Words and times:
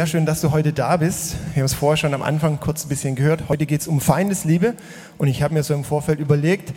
Sehr 0.00 0.06
schön, 0.06 0.24
dass 0.24 0.40
du 0.40 0.50
heute 0.50 0.72
da 0.72 0.96
bist. 0.96 1.36
Wir 1.52 1.60
haben 1.60 1.66
es 1.66 1.74
vorher 1.74 1.98
schon 1.98 2.14
am 2.14 2.22
Anfang 2.22 2.58
kurz 2.58 2.86
ein 2.86 2.88
bisschen 2.88 3.16
gehört. 3.16 3.50
Heute 3.50 3.66
geht 3.66 3.82
es 3.82 3.86
um 3.86 4.00
Feindesliebe 4.00 4.72
und 5.18 5.28
ich 5.28 5.42
habe 5.42 5.52
mir 5.52 5.62
so 5.62 5.74
im 5.74 5.84
Vorfeld 5.84 6.20
überlegt, 6.20 6.72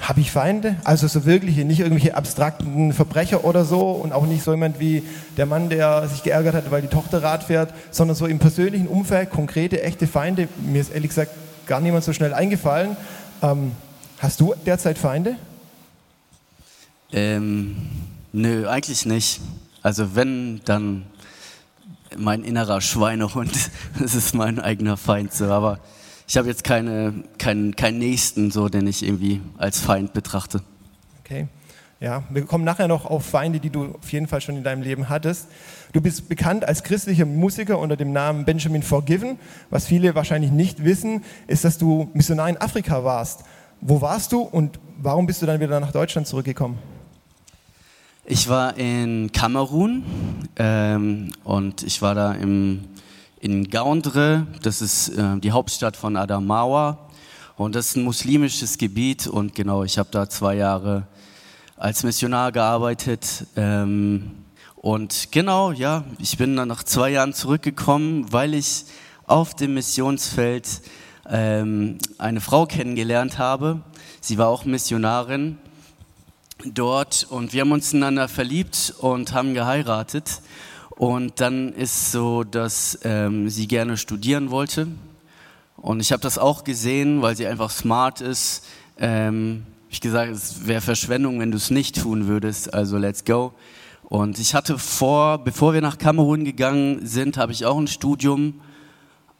habe 0.00 0.20
ich 0.20 0.32
Feinde? 0.32 0.74
Also 0.82 1.06
so 1.06 1.26
wirkliche, 1.26 1.64
nicht 1.64 1.78
irgendwelche 1.78 2.16
abstrakten 2.16 2.92
Verbrecher 2.92 3.44
oder 3.44 3.64
so 3.64 3.92
und 3.92 4.12
auch 4.12 4.26
nicht 4.26 4.42
so 4.42 4.50
jemand 4.50 4.80
wie 4.80 5.04
der 5.36 5.46
Mann, 5.46 5.68
der 5.68 6.08
sich 6.08 6.24
geärgert 6.24 6.56
hat, 6.56 6.72
weil 6.72 6.82
die 6.82 6.88
Tochter 6.88 7.22
Rad 7.22 7.44
fährt, 7.44 7.72
sondern 7.92 8.16
so 8.16 8.26
im 8.26 8.40
persönlichen 8.40 8.88
Umfeld 8.88 9.30
konkrete, 9.30 9.84
echte 9.84 10.08
Feinde. 10.08 10.48
Mir 10.56 10.80
ist 10.80 10.90
ehrlich 10.90 11.10
gesagt 11.10 11.30
gar 11.66 11.80
niemand 11.80 12.02
so 12.02 12.12
schnell 12.12 12.34
eingefallen. 12.34 12.96
Ähm, 13.42 13.70
hast 14.18 14.40
du 14.40 14.54
derzeit 14.66 14.98
Feinde? 14.98 15.36
Ähm, 17.12 17.76
nö, 18.32 18.66
eigentlich 18.66 19.06
nicht. 19.06 19.40
Also 19.82 20.16
wenn, 20.16 20.60
dann 20.64 21.04
mein 22.16 22.44
innerer 22.44 22.80
Schweinehund. 22.80 23.52
Das 23.98 24.14
ist 24.14 24.34
mein 24.34 24.58
eigener 24.58 24.96
Feind 24.96 25.32
so. 25.32 25.46
Aber 25.46 25.78
ich 26.26 26.36
habe 26.36 26.48
jetzt 26.48 26.64
keine, 26.64 27.24
keinen, 27.38 27.76
keinen 27.76 27.98
Nächsten, 27.98 28.50
so, 28.50 28.68
den 28.68 28.86
ich 28.86 29.02
irgendwie 29.02 29.40
als 29.58 29.80
Feind 29.80 30.12
betrachte. 30.12 30.62
Okay. 31.24 31.48
Ja, 32.00 32.22
wir 32.30 32.46
kommen 32.46 32.64
nachher 32.64 32.88
noch 32.88 33.04
auf 33.04 33.26
Feinde, 33.26 33.60
die 33.60 33.68
du 33.68 33.94
auf 34.00 34.10
jeden 34.10 34.26
Fall 34.26 34.40
schon 34.40 34.56
in 34.56 34.64
deinem 34.64 34.82
Leben 34.82 35.10
hattest. 35.10 35.48
Du 35.92 36.00
bist 36.00 36.30
bekannt 36.30 36.64
als 36.64 36.82
christlicher 36.82 37.26
Musiker 37.26 37.78
unter 37.78 37.94
dem 37.96 38.12
Namen 38.12 38.46
Benjamin 38.46 38.82
Forgiven. 38.82 39.38
Was 39.68 39.86
viele 39.86 40.14
wahrscheinlich 40.14 40.50
nicht 40.50 40.82
wissen, 40.82 41.22
ist, 41.46 41.64
dass 41.64 41.76
du 41.76 42.08
Missionar 42.14 42.48
in 42.48 42.56
Afrika 42.56 43.04
warst. 43.04 43.44
Wo 43.82 44.00
warst 44.00 44.32
du 44.32 44.40
und 44.40 44.80
warum 44.98 45.26
bist 45.26 45.42
du 45.42 45.46
dann 45.46 45.60
wieder 45.60 45.78
nach 45.78 45.92
Deutschland 45.92 46.26
zurückgekommen? 46.26 46.78
Ich 48.26 48.48
war 48.48 48.76
in 48.76 49.32
Kamerun 49.32 50.04
ähm, 50.56 51.32
und 51.42 51.82
ich 51.82 52.02
war 52.02 52.14
da 52.14 52.32
im, 52.32 52.84
in 53.40 53.70
Gaundre, 53.70 54.46
das 54.62 54.82
ist 54.82 55.08
äh, 55.08 55.38
die 55.38 55.52
Hauptstadt 55.52 55.96
von 55.96 56.16
Adamawa. 56.16 57.08
Und 57.56 57.74
das 57.74 57.88
ist 57.88 57.96
ein 57.96 58.04
muslimisches 58.04 58.76
Gebiet. 58.76 59.26
Und 59.26 59.54
genau, 59.54 59.84
ich 59.84 59.98
habe 59.98 60.10
da 60.12 60.28
zwei 60.28 60.56
Jahre 60.56 61.06
als 61.76 62.02
Missionar 62.02 62.52
gearbeitet. 62.52 63.46
Ähm, 63.56 64.32
und 64.76 65.32
genau, 65.32 65.72
ja, 65.72 66.04
ich 66.18 66.36
bin 66.36 66.56
dann 66.56 66.68
nach 66.68 66.84
zwei 66.84 67.10
Jahren 67.10 67.32
zurückgekommen, 67.32 68.30
weil 68.30 68.52
ich 68.52 68.84
auf 69.26 69.54
dem 69.54 69.74
Missionsfeld 69.74 70.82
ähm, 71.28 71.96
eine 72.18 72.42
Frau 72.42 72.66
kennengelernt 72.66 73.38
habe. 73.38 73.80
Sie 74.20 74.36
war 74.36 74.48
auch 74.48 74.66
Missionarin 74.66 75.58
dort 76.64 77.26
und 77.28 77.52
wir 77.52 77.62
haben 77.62 77.72
uns 77.72 77.92
ineinander 77.92 78.28
verliebt 78.28 78.94
und 78.98 79.32
haben 79.32 79.54
geheiratet. 79.54 80.40
Und 80.90 81.40
dann 81.40 81.72
ist 81.72 82.12
so, 82.12 82.44
dass 82.44 82.98
ähm, 83.04 83.48
sie 83.48 83.66
gerne 83.66 83.96
studieren 83.96 84.50
wollte. 84.50 84.88
Und 85.76 86.00
ich 86.00 86.12
habe 86.12 86.20
das 86.20 86.36
auch 86.36 86.62
gesehen, 86.62 87.22
weil 87.22 87.36
sie 87.36 87.46
einfach 87.46 87.70
smart 87.70 88.20
ist. 88.20 88.66
Ähm, 88.98 89.64
ich 89.88 90.00
gesagt, 90.00 90.30
es 90.30 90.66
wäre 90.66 90.82
Verschwendung, 90.82 91.40
wenn 91.40 91.50
du 91.50 91.56
es 91.56 91.70
nicht 91.70 92.00
tun 92.00 92.26
würdest. 92.26 92.74
Also 92.74 92.98
let's 92.98 93.24
go. 93.24 93.54
Und 94.02 94.38
ich 94.38 94.54
hatte 94.54 94.78
vor, 94.78 95.38
bevor 95.38 95.72
wir 95.72 95.80
nach 95.80 95.96
Kamerun 95.96 96.44
gegangen 96.44 97.06
sind, 97.06 97.36
habe 97.36 97.52
ich 97.52 97.64
auch 97.64 97.78
ein 97.78 97.86
Studium 97.86 98.60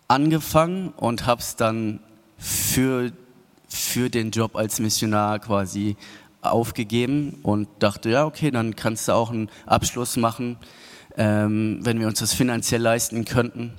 angefangen 0.09 0.89
und 0.97 1.27
habe 1.27 1.41
es 1.41 1.57
dann 1.57 2.01
für, 2.39 3.13
für 3.69 4.11
den 4.11 4.31
Job 4.31 4.57
als 4.57 4.81
Missionar 4.81 5.41
quasi 5.41 5.97
aufgegeben 6.43 7.39
und 7.43 7.69
dachte, 7.79 8.11
ja, 8.11 8.25
okay, 8.25 8.51
dann 8.51 8.77
kannst 8.77 9.09
du 9.09 9.13
auch 9.13 9.31
einen 9.31 9.51
Abschluss 9.67 10.17
machen, 10.17 10.57
ähm, 11.17 11.81
wenn 11.83 12.01
wir 12.01 12.07
uns 12.07 12.21
das 12.21 12.33
finanziell 12.33 12.81
leisten 12.81 13.25
könnten. 13.25 13.73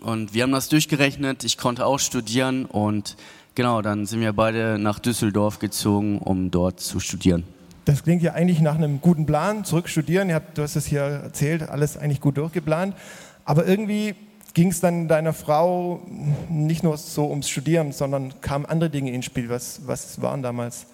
Und 0.00 0.34
wir 0.34 0.42
haben 0.42 0.52
das 0.52 0.68
durchgerechnet, 0.68 1.44
ich 1.44 1.58
konnte 1.58 1.86
auch 1.86 1.98
studieren 1.98 2.64
und 2.64 3.16
genau, 3.54 3.82
dann 3.82 4.06
sind 4.06 4.20
wir 4.20 4.32
beide 4.32 4.78
nach 4.78 4.98
Düsseldorf 4.98 5.58
gezogen, 5.58 6.18
um 6.18 6.50
dort 6.50 6.80
zu 6.80 6.98
studieren. 6.98 7.44
Das 7.84 8.02
klingt 8.02 8.20
ja 8.20 8.32
eigentlich 8.32 8.60
nach 8.60 8.74
einem 8.74 9.00
guten 9.00 9.26
Plan, 9.26 9.64
zurück 9.64 9.88
studieren. 9.88 10.28
du 10.54 10.62
hast 10.62 10.74
es 10.74 10.86
hier 10.86 11.02
erzählt, 11.02 11.68
alles 11.68 11.96
eigentlich 11.96 12.20
gut 12.20 12.36
durchgeplant. 12.36 12.96
Aber 13.44 13.64
irgendwie 13.64 14.16
ging 14.54 14.70
es 14.70 14.80
dann 14.80 15.06
deiner 15.06 15.32
Frau 15.32 16.02
nicht 16.48 16.82
nur 16.82 16.96
so 16.96 17.30
ums 17.30 17.48
Studieren, 17.48 17.92
sondern 17.92 18.40
kamen 18.40 18.66
andere 18.66 18.90
Dinge 18.90 19.12
ins 19.12 19.26
Spiel. 19.26 19.48
Was, 19.50 19.82
was 19.86 20.20
waren 20.20 20.42
damals? 20.42 20.86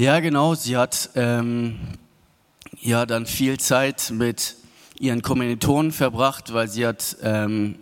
Ja, 0.00 0.20
genau. 0.20 0.54
Sie 0.54 0.78
hat 0.78 1.10
ähm, 1.14 1.78
ja 2.80 3.04
dann 3.04 3.26
viel 3.26 3.60
Zeit 3.60 4.10
mit 4.10 4.56
ihren 4.98 5.20
Kommilitonen 5.20 5.92
verbracht, 5.92 6.54
weil 6.54 6.68
sie 6.68 6.86
hat 6.86 7.18
ähm, 7.22 7.74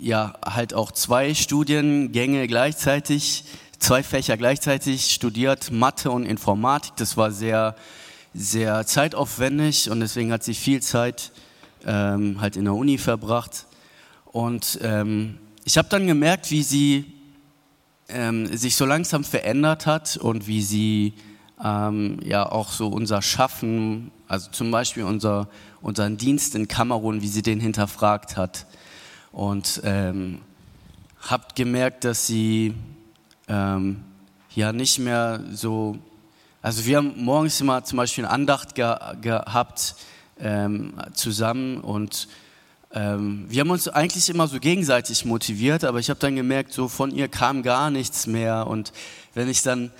ja 0.00 0.32
halt 0.42 0.72
auch 0.72 0.92
zwei 0.92 1.34
Studiengänge 1.34 2.46
gleichzeitig, 2.46 3.44
zwei 3.78 4.02
Fächer 4.02 4.38
gleichzeitig 4.38 5.12
studiert, 5.12 5.70
Mathe 5.70 6.10
und 6.10 6.24
Informatik. 6.24 6.96
Das 6.96 7.18
war 7.18 7.30
sehr 7.30 7.76
sehr 8.32 8.86
zeitaufwendig 8.86 9.90
und 9.90 10.00
deswegen 10.00 10.32
hat 10.32 10.42
sie 10.42 10.54
viel 10.54 10.80
Zeit 10.80 11.32
ähm, 11.84 12.40
halt 12.40 12.56
in 12.56 12.64
der 12.64 12.72
Uni 12.72 12.96
verbracht. 12.96 13.66
Und 14.24 14.78
ähm, 14.82 15.36
ich 15.64 15.76
habe 15.76 15.90
dann 15.90 16.06
gemerkt, 16.06 16.50
wie 16.50 16.62
sie 16.62 17.15
ähm, 18.08 18.56
sich 18.56 18.76
so 18.76 18.84
langsam 18.84 19.24
verändert 19.24 19.86
hat 19.86 20.16
und 20.16 20.46
wie 20.46 20.62
sie 20.62 21.14
ähm, 21.62 22.18
ja 22.22 22.50
auch 22.50 22.70
so 22.70 22.88
unser 22.88 23.22
Schaffen, 23.22 24.10
also 24.28 24.50
zum 24.50 24.70
Beispiel 24.70 25.04
unser, 25.04 25.48
unseren 25.80 26.16
Dienst 26.16 26.54
in 26.54 26.68
Kamerun, 26.68 27.22
wie 27.22 27.28
sie 27.28 27.42
den 27.42 27.60
hinterfragt 27.60 28.36
hat. 28.36 28.66
Und 29.32 29.80
ähm, 29.84 30.40
habt 31.20 31.56
gemerkt, 31.56 32.04
dass 32.04 32.26
sie 32.26 32.74
ähm, 33.48 34.02
ja 34.54 34.72
nicht 34.72 34.98
mehr 34.98 35.40
so, 35.52 35.98
also 36.62 36.86
wir 36.86 36.98
haben 36.98 37.12
morgens 37.16 37.60
immer 37.60 37.84
zum 37.84 37.98
Beispiel 37.98 38.24
eine 38.24 38.32
Andacht 38.32 38.74
ge 38.74 38.94
gehabt 39.20 39.96
ähm, 40.38 40.94
zusammen 41.14 41.80
und 41.80 42.28
ähm, 42.96 43.44
wir 43.50 43.60
haben 43.60 43.68
uns 43.68 43.88
eigentlich 43.88 44.30
immer 44.30 44.48
so 44.48 44.58
gegenseitig 44.58 45.26
motiviert, 45.26 45.84
aber 45.84 45.98
ich 45.98 46.08
habe 46.08 46.18
dann 46.18 46.34
gemerkt, 46.34 46.72
so 46.72 46.88
von 46.88 47.10
ihr 47.10 47.28
kam 47.28 47.62
gar 47.62 47.90
nichts 47.90 48.26
mehr. 48.26 48.66
Und 48.66 48.94
wenn 49.34 49.50
ich 49.50 49.60
dann 49.60 49.90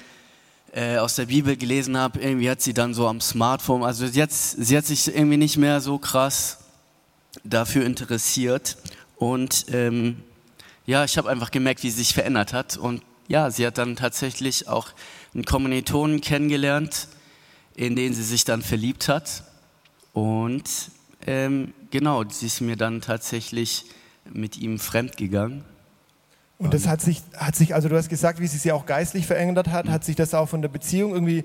äh, 0.73 0.97
aus 0.97 1.15
der 1.15 1.27
Bibel 1.27 1.59
gelesen 1.59 1.99
habe, 1.99 2.19
irgendwie 2.21 2.49
hat 2.49 2.62
sie 2.62 2.73
dann 2.73 2.95
so 2.95 3.06
am 3.06 3.21
Smartphone, 3.21 3.83
also 3.83 4.06
jetzt, 4.06 4.53
sie 4.53 4.79
hat 4.79 4.87
sich 4.87 5.15
irgendwie 5.15 5.37
nicht 5.37 5.59
mehr 5.59 5.83
so 5.83 5.99
krass 5.99 6.61
dafür 7.45 7.85
interessiert. 7.85 8.79
Und 9.17 9.67
ähm, 9.73 10.23
ja, 10.87 11.05
ich 11.05 11.19
habe 11.19 11.29
einfach 11.29 11.51
gemerkt, 11.51 11.83
wie 11.83 11.91
sie 11.91 11.99
sich 11.99 12.15
verändert 12.15 12.55
hat. 12.55 12.79
Und 12.79 13.03
ja, 13.29 13.51
sie 13.51 13.67
hat 13.67 13.77
dann 13.77 13.97
tatsächlich 13.97 14.69
auch 14.69 14.89
einen 15.35 15.45
Kommilitonen 15.45 16.23
kennengelernt, 16.23 17.09
in 17.75 17.95
den 17.95 18.15
sie 18.15 18.25
sich 18.25 18.47
dann 18.47 18.62
verliebt 18.62 19.09
hat. 19.09 19.45
Und 20.15 20.65
ähm, 21.26 21.75
genau, 21.91 22.25
sie 22.29 22.47
ist 22.47 22.61
mir 22.61 22.77
dann 22.77 23.00
tatsächlich 23.00 23.85
mit 24.33 24.56
ihm 24.56 24.79
fremdgegangen. 24.79 25.65
Und 26.59 26.73
das 26.73 26.87
hat 26.87 27.03
sich, 27.03 27.23
hat 27.37 27.55
sich, 27.55 27.75
also 27.75 27.88
du 27.88 27.97
hast 27.97 28.09
gesagt, 28.09 28.41
wie 28.41 28.47
sie 28.47 28.59
sich 28.59 28.73
auch 28.73 28.87
geistlich 28.87 29.27
verändert 29.27 29.69
hat, 29.69 29.88
hat 29.88 30.05
sich 30.05 30.17
das 30.17 30.33
auch 30.33 30.49
von 30.49 30.62
der 30.62 30.69
Beziehung 30.69 31.12
irgendwie 31.12 31.44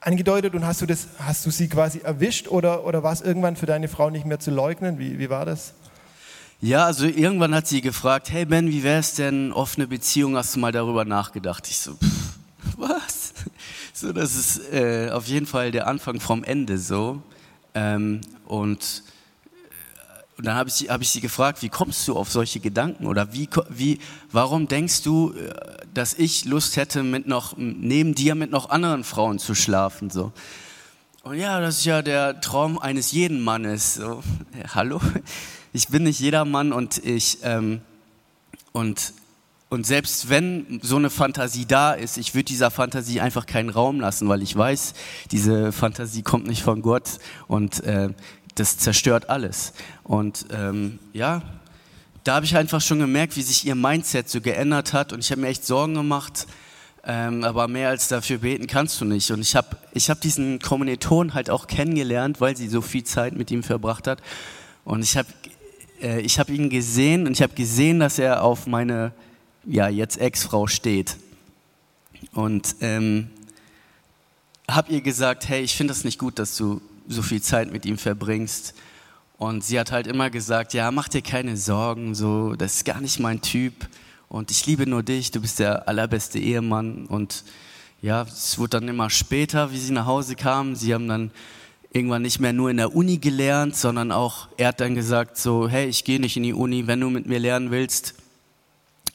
angedeutet 0.00 0.54
und 0.54 0.64
hast 0.64 0.80
du, 0.80 0.86
das, 0.86 1.08
hast 1.18 1.44
du 1.44 1.50
sie 1.50 1.68
quasi 1.68 1.98
erwischt 1.98 2.48
oder, 2.48 2.84
oder 2.84 3.02
war 3.02 3.12
es 3.12 3.20
irgendwann 3.20 3.56
für 3.56 3.66
deine 3.66 3.88
Frau 3.88 4.10
nicht 4.10 4.24
mehr 4.24 4.38
zu 4.38 4.50
leugnen? 4.50 4.98
Wie, 4.98 5.18
wie 5.18 5.28
war 5.28 5.44
das? 5.44 5.74
Ja, 6.60 6.86
also 6.86 7.06
irgendwann 7.06 7.54
hat 7.54 7.68
sie 7.68 7.82
gefragt, 7.82 8.30
hey 8.30 8.44
Ben, 8.44 8.68
wie 8.70 8.82
wäre 8.82 9.00
es 9.00 9.14
denn, 9.14 9.52
offene 9.52 9.86
Beziehung, 9.86 10.36
hast 10.36 10.56
du 10.56 10.60
mal 10.60 10.72
darüber 10.72 11.04
nachgedacht? 11.04 11.68
Ich 11.68 11.78
so, 11.78 11.94
pff, 11.94 12.38
was? 12.78 13.34
So, 13.92 14.12
das 14.12 14.34
ist 14.34 14.72
äh, 14.72 15.10
auf 15.10 15.26
jeden 15.26 15.46
Fall 15.46 15.72
der 15.72 15.86
Anfang 15.86 16.20
vom 16.20 16.42
Ende 16.42 16.78
so. 16.78 17.22
Ähm, 17.74 18.22
und, 18.46 19.02
und 20.38 20.46
dann 20.46 20.54
habe 20.54 20.70
ich, 20.70 20.88
hab 20.88 21.00
ich 21.02 21.10
sie 21.10 21.20
gefragt, 21.20 21.62
wie 21.62 21.68
kommst 21.68 22.06
du 22.06 22.16
auf 22.16 22.30
solche 22.30 22.60
Gedanken? 22.60 23.06
Oder 23.06 23.32
wie, 23.32 23.48
wie, 23.70 23.98
warum 24.30 24.68
denkst 24.68 25.02
du, 25.02 25.32
äh, 25.32 25.52
dass 25.92 26.14
ich 26.14 26.44
Lust 26.44 26.76
hätte, 26.76 27.02
mit 27.02 27.26
noch, 27.26 27.56
neben 27.56 28.14
dir 28.14 28.36
mit 28.36 28.52
noch 28.52 28.70
anderen 28.70 29.02
Frauen 29.02 29.40
zu 29.40 29.56
schlafen? 29.56 30.10
So. 30.10 30.32
Und 31.24 31.38
ja, 31.38 31.60
das 31.60 31.78
ist 31.78 31.86
ja 31.86 32.02
der 32.02 32.40
Traum 32.40 32.78
eines 32.78 33.10
jeden 33.10 33.40
Mannes. 33.40 33.94
So, 33.94 34.22
hallo? 34.74 35.00
Ich 35.74 35.88
bin 35.88 36.04
nicht 36.04 36.18
jeder 36.18 36.46
Mann 36.46 36.72
und 36.72 37.04
ich, 37.04 37.38
ähm, 37.42 37.82
und, 38.72 39.12
und 39.68 39.86
selbst 39.86 40.30
wenn 40.30 40.80
so 40.82 40.96
eine 40.96 41.10
Fantasie 41.10 41.66
da 41.66 41.92
ist, 41.92 42.16
ich 42.16 42.34
würde 42.34 42.44
dieser 42.44 42.70
Fantasie 42.70 43.20
einfach 43.20 43.44
keinen 43.44 43.68
Raum 43.68 44.00
lassen, 44.00 44.28
weil 44.30 44.42
ich 44.42 44.56
weiß, 44.56 44.94
diese 45.30 45.70
Fantasie 45.72 46.22
kommt 46.22 46.46
nicht 46.46 46.62
von 46.62 46.80
Gott 46.80 47.18
und 47.48 47.84
äh, 47.84 48.08
das 48.58 48.78
zerstört 48.78 49.30
alles. 49.30 49.72
Und 50.04 50.46
ähm, 50.52 50.98
ja, 51.12 51.42
da 52.24 52.36
habe 52.36 52.46
ich 52.46 52.56
einfach 52.56 52.80
schon 52.80 52.98
gemerkt, 52.98 53.36
wie 53.36 53.42
sich 53.42 53.66
ihr 53.66 53.74
Mindset 53.74 54.28
so 54.28 54.40
geändert 54.40 54.92
hat 54.92 55.12
und 55.12 55.20
ich 55.20 55.30
habe 55.30 55.40
mir 55.40 55.48
echt 55.48 55.64
Sorgen 55.64 55.94
gemacht, 55.94 56.46
ähm, 57.04 57.44
aber 57.44 57.68
mehr 57.68 57.88
als 57.88 58.08
dafür 58.08 58.38
beten 58.38 58.66
kannst 58.66 59.00
du 59.00 59.04
nicht. 59.04 59.30
Und 59.30 59.40
ich 59.40 59.56
habe 59.56 59.76
ich 59.94 60.10
hab 60.10 60.20
diesen 60.20 60.58
Kommilitonen 60.58 61.34
halt 61.34 61.48
auch 61.48 61.66
kennengelernt, 61.66 62.40
weil 62.40 62.56
sie 62.56 62.68
so 62.68 62.82
viel 62.82 63.04
Zeit 63.04 63.34
mit 63.34 63.50
ihm 63.50 63.62
verbracht 63.62 64.06
hat. 64.06 64.20
Und 64.84 65.02
ich 65.02 65.16
habe 65.16 65.28
äh, 66.00 66.22
hab 66.28 66.50
ihn 66.50 66.70
gesehen 66.70 67.26
und 67.26 67.32
ich 67.32 67.42
habe 67.42 67.54
gesehen, 67.54 68.00
dass 68.00 68.18
er 68.18 68.42
auf 68.42 68.66
meine, 68.66 69.12
ja, 69.64 69.88
jetzt 69.88 70.20
Ex-Frau 70.20 70.66
steht. 70.66 71.16
Und 72.32 72.76
ähm, 72.80 73.30
habe 74.68 74.92
ihr 74.92 75.00
gesagt, 75.00 75.48
hey, 75.48 75.62
ich 75.62 75.76
finde 75.76 75.94
das 75.94 76.04
nicht 76.04 76.18
gut, 76.18 76.38
dass 76.38 76.56
du 76.56 76.80
so 77.08 77.22
viel 77.22 77.42
Zeit 77.42 77.72
mit 77.72 77.86
ihm 77.86 77.98
verbringst. 77.98 78.74
Und 79.38 79.64
sie 79.64 79.78
hat 79.78 79.92
halt 79.92 80.06
immer 80.06 80.30
gesagt, 80.30 80.74
ja, 80.74 80.90
mach 80.90 81.08
dir 81.08 81.22
keine 81.22 81.56
Sorgen, 81.56 82.14
so, 82.14 82.54
das 82.54 82.76
ist 82.76 82.84
gar 82.84 83.00
nicht 83.00 83.18
mein 83.18 83.40
Typ. 83.40 83.72
Und 84.28 84.50
ich 84.50 84.66
liebe 84.66 84.86
nur 84.86 85.02
dich, 85.02 85.30
du 85.30 85.40
bist 85.40 85.58
der 85.58 85.88
allerbeste 85.88 86.38
Ehemann. 86.38 87.06
Und 87.06 87.44
ja, 88.02 88.22
es 88.22 88.58
wurde 88.58 88.80
dann 88.80 88.88
immer 88.88 89.10
später, 89.10 89.72
wie 89.72 89.78
sie 89.78 89.92
nach 89.92 90.06
Hause 90.06 90.34
kamen. 90.36 90.76
Sie 90.76 90.92
haben 90.92 91.08
dann 91.08 91.30
irgendwann 91.92 92.22
nicht 92.22 92.40
mehr 92.40 92.52
nur 92.52 92.70
in 92.70 92.76
der 92.76 92.94
Uni 92.94 93.18
gelernt, 93.18 93.74
sondern 93.74 94.12
auch, 94.12 94.48
er 94.56 94.68
hat 94.68 94.80
dann 94.80 94.94
gesagt 94.94 95.38
so, 95.38 95.68
hey, 95.68 95.88
ich 95.88 96.04
gehe 96.04 96.20
nicht 96.20 96.36
in 96.36 96.42
die 96.42 96.52
Uni, 96.52 96.86
wenn 96.86 97.00
du 97.00 97.08
mit 97.08 97.26
mir 97.26 97.38
lernen 97.38 97.70
willst, 97.70 98.14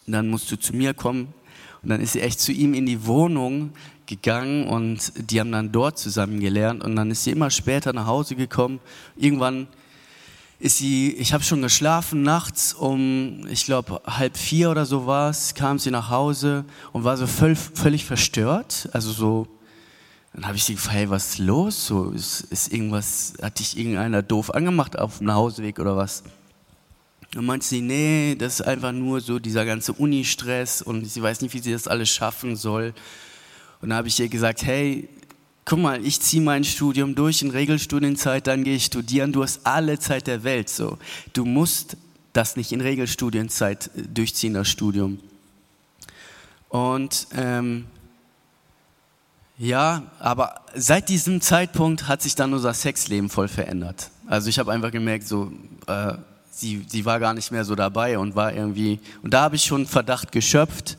dann 0.07 0.29
musst 0.29 0.51
du 0.51 0.57
zu 0.57 0.73
mir 0.75 0.93
kommen. 0.93 1.33
Und 1.81 1.89
dann 1.89 2.01
ist 2.01 2.13
sie 2.13 2.21
echt 2.21 2.39
zu 2.39 2.51
ihm 2.51 2.73
in 2.73 2.85
die 2.85 3.05
Wohnung 3.05 3.71
gegangen 4.15 4.67
und 4.67 5.13
die 5.15 5.39
haben 5.39 5.51
dann 5.51 5.71
dort 5.71 5.97
zusammen 5.97 6.39
gelernt 6.39 6.83
und 6.83 6.95
dann 6.95 7.11
ist 7.11 7.23
sie 7.23 7.31
immer 7.31 7.49
später 7.49 7.93
nach 7.93 8.07
Hause 8.07 8.35
gekommen. 8.35 8.79
Irgendwann 9.15 9.67
ist 10.59 10.77
sie, 10.77 11.11
ich 11.13 11.33
habe 11.33 11.43
schon 11.43 11.61
geschlafen 11.61 12.23
nachts 12.23 12.73
um, 12.73 13.45
ich 13.49 13.65
glaube 13.65 14.01
halb 14.05 14.37
vier 14.37 14.71
oder 14.71 14.85
so 14.85 15.05
war 15.05 15.29
es, 15.29 15.55
kam 15.55 15.77
sie 15.77 15.91
nach 15.91 16.09
Hause 16.09 16.63
und 16.93 17.03
war 17.03 17.17
so 17.17 17.27
völlig, 17.27 17.59
völlig 17.59 18.05
verstört. 18.05 18.87
Also 18.93 19.11
so, 19.11 19.47
dann 20.33 20.47
habe 20.47 20.55
ich 20.55 20.63
sie 20.63 20.75
gefragt, 20.75 20.95
hey, 20.95 21.09
was 21.09 21.31
ist 21.31 21.39
los? 21.39 21.87
So, 21.87 22.11
ist, 22.11 22.41
ist 22.49 22.71
irgendwas, 22.71 23.33
hat 23.41 23.59
dich 23.59 23.77
irgendeiner 23.77 24.21
doof 24.21 24.53
angemacht 24.53 24.97
auf 24.97 25.19
dem 25.19 25.33
Hausweg 25.33 25.79
oder 25.79 25.97
was? 25.97 26.23
Und 27.35 27.45
meinte 27.45 27.65
sie, 27.65 27.81
nee, 27.81 28.35
das 28.37 28.59
ist 28.59 28.61
einfach 28.61 28.91
nur 28.91 29.19
so 29.19 29.39
dieser 29.39 29.65
ganze 29.65 29.93
Uni-Stress 29.93 30.81
und 30.81 31.05
sie 31.05 31.21
weiß 31.21 31.41
nicht, 31.41 31.53
wie 31.53 31.59
sie 31.59 31.71
das 31.71 31.87
alles 31.87 32.09
schaffen 32.09 32.55
soll. 32.55 32.93
Und 33.83 33.89
da 33.89 33.97
habe 33.97 34.07
ich 34.07 34.17
ihr 34.17 34.29
gesagt, 34.29 34.63
hey, 34.63 35.09
guck 35.65 35.77
mal, 35.77 36.05
ich 36.05 36.21
ziehe 36.21 36.41
mein 36.41 36.63
Studium 36.63 37.15
durch 37.15 37.41
in 37.41 37.51
Regelstudienzeit, 37.51 38.47
dann 38.47 38.63
gehe 38.63 38.77
ich 38.77 38.85
studieren, 38.85 39.33
du 39.33 39.43
hast 39.43 39.67
alle 39.67 39.99
Zeit 39.99 40.27
der 40.27 40.45
Welt. 40.45 40.69
So, 40.69 40.97
du 41.33 41.43
musst 41.43 41.97
das 42.31 42.55
nicht 42.55 42.71
in 42.71 42.79
Regelstudienzeit 42.79 43.91
äh, 43.97 44.03
durchziehen, 44.03 44.53
das 44.53 44.69
Studium. 44.69 45.19
Und 46.69 47.27
ähm, 47.35 47.83
ja, 49.57 50.03
aber 50.17 50.61
seit 50.73 51.09
diesem 51.09 51.41
Zeitpunkt 51.41 52.07
hat 52.07 52.21
sich 52.21 52.35
dann 52.35 52.53
unser 52.53 52.73
Sexleben 52.73 53.29
voll 53.29 53.49
verändert. 53.49 54.11
Also 54.27 54.47
ich 54.47 54.59
habe 54.59 54.71
einfach 54.71 54.91
gemerkt, 54.91 55.27
so 55.27 55.51
äh, 55.87 56.13
sie, 56.51 56.85
sie 56.87 57.03
war 57.03 57.19
gar 57.19 57.33
nicht 57.33 57.51
mehr 57.51 57.65
so 57.65 57.75
dabei 57.75 58.17
und 58.17 58.33
war 58.33 58.53
irgendwie 58.53 59.01
und 59.23 59.33
da 59.33 59.41
habe 59.41 59.57
ich 59.57 59.65
schon 59.65 59.85
Verdacht 59.87 60.31
geschöpft 60.31 60.95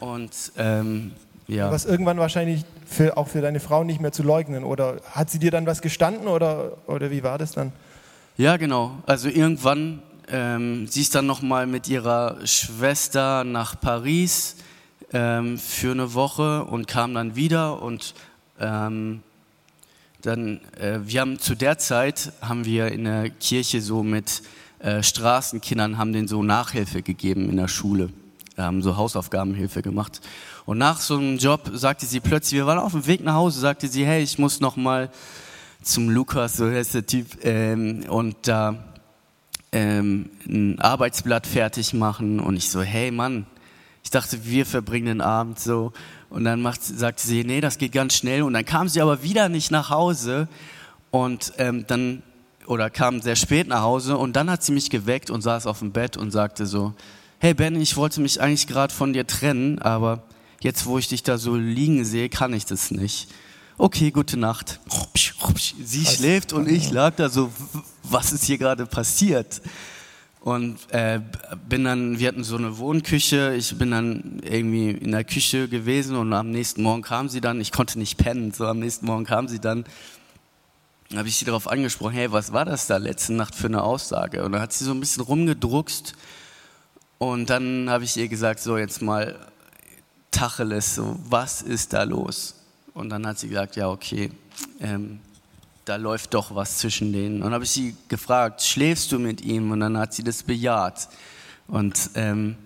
und 0.00 0.52
ähm, 0.58 1.12
ja. 1.46 1.70
Was 1.70 1.84
irgendwann 1.84 2.18
wahrscheinlich 2.18 2.64
für, 2.86 3.16
auch 3.16 3.28
für 3.28 3.40
deine 3.40 3.60
Frau 3.60 3.84
nicht 3.84 4.00
mehr 4.00 4.12
zu 4.12 4.22
leugnen. 4.22 4.64
Oder 4.64 5.00
hat 5.10 5.30
sie 5.30 5.38
dir 5.38 5.50
dann 5.50 5.66
was 5.66 5.82
gestanden 5.82 6.26
oder, 6.26 6.78
oder 6.86 7.10
wie 7.10 7.22
war 7.22 7.38
das 7.38 7.52
dann? 7.52 7.72
Ja, 8.36 8.56
genau. 8.56 8.92
Also 9.06 9.28
irgendwann, 9.28 10.02
ähm, 10.28 10.86
sie 10.86 11.02
ist 11.02 11.14
dann 11.14 11.26
nochmal 11.26 11.66
mit 11.66 11.88
ihrer 11.88 12.38
Schwester 12.46 13.44
nach 13.44 13.78
Paris 13.80 14.56
ähm, 15.12 15.58
für 15.58 15.92
eine 15.92 16.14
Woche 16.14 16.64
und 16.64 16.88
kam 16.88 17.14
dann 17.14 17.36
wieder 17.36 17.82
und 17.82 18.14
ähm, 18.58 19.22
dann, 20.22 20.60
äh, 20.80 21.00
wir 21.04 21.20
haben 21.20 21.38
zu 21.38 21.54
der 21.54 21.78
Zeit, 21.78 22.32
haben 22.40 22.64
wir 22.64 22.88
in 22.88 23.04
der 23.04 23.28
Kirche 23.28 23.82
so 23.82 24.02
mit 24.02 24.42
äh, 24.78 25.02
Straßenkindern, 25.02 25.98
haben 25.98 26.12
denen 26.12 26.28
so 26.28 26.42
Nachhilfe 26.42 27.02
gegeben 27.02 27.50
in 27.50 27.56
der 27.56 27.68
Schule, 27.68 28.08
haben 28.56 28.82
so 28.82 28.96
Hausaufgabenhilfe 28.96 29.82
gemacht. 29.82 30.20
Und 30.66 30.78
nach 30.78 31.00
so 31.00 31.16
einem 31.16 31.38
Job 31.38 31.70
sagte 31.74 32.06
sie 32.06 32.20
plötzlich, 32.20 32.58
wir 32.60 32.66
waren 32.66 32.78
auf 32.78 32.92
dem 32.92 33.06
Weg 33.06 33.22
nach 33.22 33.34
Hause, 33.34 33.60
sagte 33.60 33.88
sie, 33.88 34.06
hey, 34.06 34.22
ich 34.22 34.38
muss 34.38 34.60
noch 34.60 34.76
mal 34.76 35.10
zum 35.82 36.08
Lukas, 36.08 36.56
so 36.56 36.66
heißt 36.66 36.94
der 36.94 37.06
Typ, 37.06 37.44
ähm, 37.44 38.04
und 38.08 38.36
da 38.42 38.84
ähm, 39.72 40.30
ein 40.46 40.78
Arbeitsblatt 40.80 41.46
fertig 41.46 41.92
machen. 41.92 42.40
Und 42.40 42.56
ich 42.56 42.70
so, 42.70 42.82
hey 42.82 43.10
Mann, 43.10 43.46
ich 44.02 44.10
dachte, 44.10 44.44
wir 44.44 44.66
verbringen 44.66 45.06
den 45.06 45.20
Abend 45.20 45.58
so. 45.58 45.92
Und 46.30 46.44
dann 46.44 46.62
macht, 46.62 46.82
sagte 46.82 47.26
sie, 47.26 47.44
nee, 47.44 47.60
das 47.60 47.78
geht 47.78 47.92
ganz 47.92 48.14
schnell. 48.14 48.42
Und 48.42 48.54
dann 48.54 48.64
kam 48.64 48.88
sie 48.88 49.00
aber 49.00 49.22
wieder 49.22 49.48
nicht 49.48 49.70
nach 49.70 49.90
Hause 49.90 50.48
und 51.10 51.52
ähm, 51.58 51.84
dann 51.86 52.22
oder 52.66 52.90
kam 52.90 53.20
sehr 53.20 53.36
spät 53.36 53.68
nach 53.68 53.82
Hause 53.82 54.16
und 54.16 54.34
dann 54.36 54.50
hat 54.50 54.62
sie 54.62 54.72
mich 54.72 54.90
geweckt 54.90 55.30
und 55.30 55.42
saß 55.42 55.66
auf 55.66 55.80
dem 55.80 55.92
Bett 55.92 56.16
und 56.16 56.30
sagte 56.30 56.66
so, 56.66 56.94
hey 57.44 57.52
Ben, 57.52 57.78
ich 57.78 57.98
wollte 57.98 58.22
mich 58.22 58.40
eigentlich 58.40 58.66
gerade 58.66 58.94
von 58.94 59.12
dir 59.12 59.26
trennen, 59.26 59.78
aber 59.78 60.22
jetzt 60.62 60.86
wo 60.86 60.96
ich 60.96 61.08
dich 61.08 61.22
da 61.22 61.36
so 61.36 61.56
liegen 61.56 62.02
sehe, 62.06 62.30
kann 62.30 62.54
ich 62.54 62.64
das 62.64 62.90
nicht. 62.90 63.28
Okay, 63.76 64.10
gute 64.12 64.38
Nacht. 64.38 64.80
Sie 65.84 66.06
schläft 66.06 66.54
und 66.54 66.70
ich 66.70 66.90
lag 66.90 67.16
da 67.16 67.28
so, 67.28 67.52
was 68.02 68.32
ist 68.32 68.44
hier 68.44 68.56
gerade 68.56 68.86
passiert? 68.86 69.60
Und 70.40 70.78
äh, 70.88 71.20
bin 71.68 71.84
dann, 71.84 72.18
wir 72.18 72.28
hatten 72.28 72.44
so 72.44 72.56
eine 72.56 72.78
Wohnküche, 72.78 73.54
ich 73.54 73.76
bin 73.76 73.90
dann 73.90 74.40
irgendwie 74.42 74.92
in 74.92 75.12
der 75.12 75.24
Küche 75.24 75.68
gewesen 75.68 76.16
und 76.16 76.32
am 76.32 76.50
nächsten 76.50 76.82
Morgen 76.82 77.02
kam 77.02 77.28
sie 77.28 77.42
dann, 77.42 77.60
ich 77.60 77.72
konnte 77.72 77.98
nicht 77.98 78.16
pennen, 78.16 78.52
so 78.52 78.66
am 78.66 78.78
nächsten 78.78 79.04
Morgen 79.04 79.26
kam 79.26 79.48
sie 79.48 79.60
dann, 79.60 79.84
habe 81.14 81.28
ich 81.28 81.36
sie 81.36 81.44
darauf 81.44 81.68
angesprochen, 81.68 82.14
hey, 82.14 82.32
was 82.32 82.54
war 82.54 82.64
das 82.64 82.86
da 82.86 82.96
letzte 82.96 83.34
Nacht 83.34 83.54
für 83.54 83.66
eine 83.66 83.82
Aussage? 83.82 84.42
Und 84.44 84.52
dann 84.52 84.62
hat 84.62 84.72
sie 84.72 84.86
so 84.86 84.92
ein 84.92 85.00
bisschen 85.00 85.22
rumgedruckst 85.22 86.14
und 87.18 87.50
dann 87.50 87.88
habe 87.88 88.04
ich 88.04 88.16
ihr 88.16 88.28
gesagt, 88.28 88.60
so 88.60 88.76
jetzt 88.76 89.02
mal 89.02 89.38
Tacheles, 90.30 90.96
so, 90.96 91.18
was 91.28 91.62
ist 91.62 91.92
da 91.92 92.02
los? 92.02 92.56
Und 92.92 93.10
dann 93.10 93.26
hat 93.26 93.38
sie 93.38 93.48
gesagt, 93.48 93.76
ja, 93.76 93.88
okay, 93.88 94.30
ähm, 94.80 95.20
da 95.84 95.96
läuft 95.96 96.34
doch 96.34 96.54
was 96.54 96.78
zwischen 96.78 97.12
denen. 97.12 97.36
Und 97.36 97.42
dann 97.42 97.54
habe 97.54 97.64
ich 97.64 97.70
sie 97.70 97.96
gefragt, 98.08 98.62
schläfst 98.62 99.12
du 99.12 99.18
mit 99.18 99.42
ihm? 99.42 99.70
Und 99.70 99.80
dann 99.80 99.98
hat 99.98 100.14
sie 100.14 100.24
das 100.24 100.42
bejaht. 100.42 101.08
Und 101.68 102.10
ähm, 102.14 102.56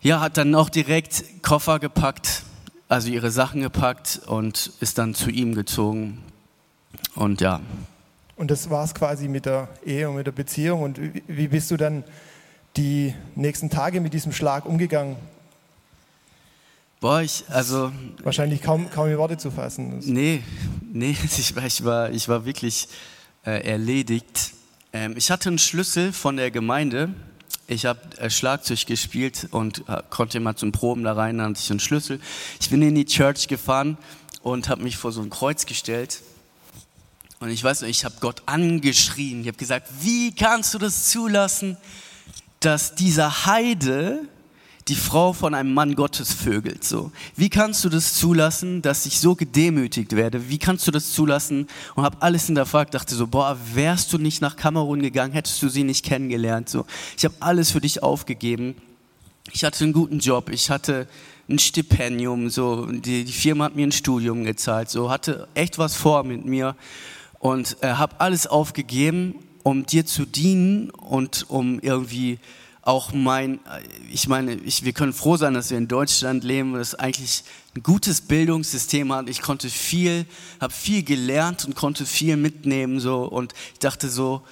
ja, 0.00 0.20
hat 0.20 0.36
dann 0.36 0.54
auch 0.54 0.68
direkt 0.68 1.42
Koffer 1.42 1.78
gepackt, 1.78 2.42
also 2.88 3.08
ihre 3.08 3.30
Sachen 3.30 3.62
gepackt 3.62 4.20
und 4.26 4.72
ist 4.80 4.98
dann 4.98 5.14
zu 5.14 5.30
ihm 5.30 5.54
gezogen. 5.54 6.22
Und 7.14 7.40
ja. 7.40 7.60
Und 8.36 8.50
das 8.50 8.68
war 8.70 8.84
es 8.84 8.94
quasi 8.94 9.28
mit 9.28 9.46
der 9.46 9.68
Ehe 9.84 10.08
und 10.08 10.16
mit 10.16 10.26
der 10.26 10.32
Beziehung. 10.32 10.82
Und 10.82 10.98
wie 11.26 11.48
bist 11.48 11.70
du 11.70 11.76
dann 11.76 12.04
die 12.76 13.14
nächsten 13.34 13.70
Tage 13.70 14.00
mit 14.00 14.14
diesem 14.14 14.32
Schlag 14.32 14.66
umgegangen? 14.66 15.16
Boah, 17.00 17.20
ich, 17.20 17.44
also. 17.48 17.90
Wahrscheinlich 18.22 18.62
kaum, 18.62 18.88
kaum 18.90 19.08
in 19.08 19.18
Worte 19.18 19.36
zu 19.36 19.50
fassen. 19.50 19.98
Nee, 20.04 20.42
nee, 20.92 21.16
ich 21.24 21.56
war, 21.56 21.66
ich 21.66 21.84
war, 21.84 22.10
ich 22.10 22.28
war 22.28 22.44
wirklich 22.44 22.88
äh, 23.44 23.68
erledigt. 23.68 24.52
Ähm, 24.92 25.14
ich 25.16 25.30
hatte 25.30 25.48
einen 25.48 25.58
Schlüssel 25.58 26.12
von 26.12 26.36
der 26.36 26.50
Gemeinde. 26.50 27.12
Ich 27.66 27.86
habe 27.86 28.00
äh, 28.18 28.30
Schlagzeug 28.30 28.86
gespielt 28.86 29.48
und 29.50 29.88
äh, 29.88 30.02
konnte 30.10 30.38
immer 30.38 30.54
zum 30.54 30.72
Proben 30.72 31.04
da 31.04 31.14
rein, 31.14 31.38
dann 31.38 31.50
hatte 31.50 31.60
ich 31.60 31.70
einen 31.70 31.80
Schlüssel. 31.80 32.20
Ich 32.60 32.70
bin 32.70 32.82
in 32.82 32.94
die 32.94 33.06
Church 33.06 33.48
gefahren 33.48 33.98
und 34.42 34.68
habe 34.68 34.82
mich 34.82 34.96
vor 34.96 35.10
so 35.10 35.22
ein 35.22 35.30
Kreuz 35.30 35.66
gestellt. 35.66 36.22
Und 37.40 37.50
ich 37.50 37.64
weiß 37.64 37.80
noch, 37.80 37.88
ich 37.88 38.04
habe 38.04 38.14
Gott 38.20 38.42
angeschrien. 38.46 39.40
Ich 39.40 39.48
habe 39.48 39.58
gesagt, 39.58 39.88
wie 40.00 40.32
kannst 40.32 40.74
du 40.74 40.78
das 40.78 41.08
zulassen, 41.08 41.76
dass 42.64 42.94
dieser 42.94 43.46
Heide 43.46 44.20
die 44.88 44.96
Frau 44.96 45.32
von 45.32 45.54
einem 45.54 45.74
Mann 45.74 45.94
Gottes 45.94 46.32
vögelt. 46.32 46.82
So, 46.82 47.12
wie 47.36 47.48
kannst 47.48 47.84
du 47.84 47.88
das 47.88 48.14
zulassen, 48.14 48.82
dass 48.82 49.06
ich 49.06 49.20
so 49.20 49.36
gedemütigt 49.36 50.16
werde? 50.16 50.48
Wie 50.48 50.58
kannst 50.58 50.86
du 50.86 50.90
das 50.90 51.12
zulassen? 51.12 51.68
Und 51.94 52.04
habe 52.04 52.16
alles 52.20 52.46
hinterfragt. 52.46 52.94
Dachte 52.94 53.14
so, 53.14 53.28
boah, 53.28 53.56
wärst 53.74 54.12
du 54.12 54.18
nicht 54.18 54.40
nach 54.40 54.56
Kamerun 54.56 55.00
gegangen, 55.00 55.32
hättest 55.32 55.62
du 55.62 55.68
sie 55.68 55.84
nicht 55.84 56.04
kennengelernt. 56.04 56.68
So, 56.68 56.84
ich 57.16 57.24
habe 57.24 57.34
alles 57.38 57.70
für 57.70 57.80
dich 57.80 58.02
aufgegeben. 58.02 58.74
Ich 59.52 59.64
hatte 59.64 59.84
einen 59.84 59.92
guten 59.92 60.18
Job. 60.18 60.50
Ich 60.50 60.68
hatte 60.68 61.06
ein 61.48 61.58
Stipendium, 61.58 62.50
so 62.50 62.86
die, 62.86 63.24
die 63.24 63.32
Firma 63.32 63.64
hat 63.66 63.76
mir 63.76 63.86
ein 63.86 63.92
Studium 63.92 64.44
gezahlt, 64.44 64.90
so 64.90 65.10
hatte 65.10 65.48
echt 65.54 65.78
was 65.78 65.94
vor 65.96 66.24
mit 66.24 66.44
mir 66.44 66.76
und 67.38 67.76
äh, 67.80 67.88
habe 67.88 68.20
alles 68.20 68.46
aufgegeben, 68.46 69.34
um 69.62 69.86
dir 69.86 70.06
zu 70.06 70.24
dienen 70.24 70.90
und 70.90 71.46
um 71.48 71.80
irgendwie 71.80 72.38
auch 72.82 73.12
mein, 73.12 73.60
ich 74.10 74.26
meine, 74.26 74.54
ich, 74.54 74.84
wir 74.84 74.92
können 74.92 75.12
froh 75.12 75.36
sein, 75.36 75.54
dass 75.54 75.70
wir 75.70 75.78
in 75.78 75.86
Deutschland 75.86 76.42
leben, 76.42 76.74
das 76.74 76.96
eigentlich 76.96 77.44
ein 77.76 77.82
gutes 77.82 78.20
Bildungssystem 78.20 79.12
hat. 79.12 79.28
Ich 79.28 79.40
konnte 79.40 79.70
viel, 79.70 80.26
habe 80.60 80.72
viel 80.72 81.04
gelernt 81.04 81.64
und 81.64 81.76
konnte 81.76 82.04
viel 82.06 82.36
mitnehmen 82.36 82.98
so. 82.98 83.22
Und 83.22 83.54
ich 83.74 83.78
dachte 83.78 84.08
so, 84.08 84.42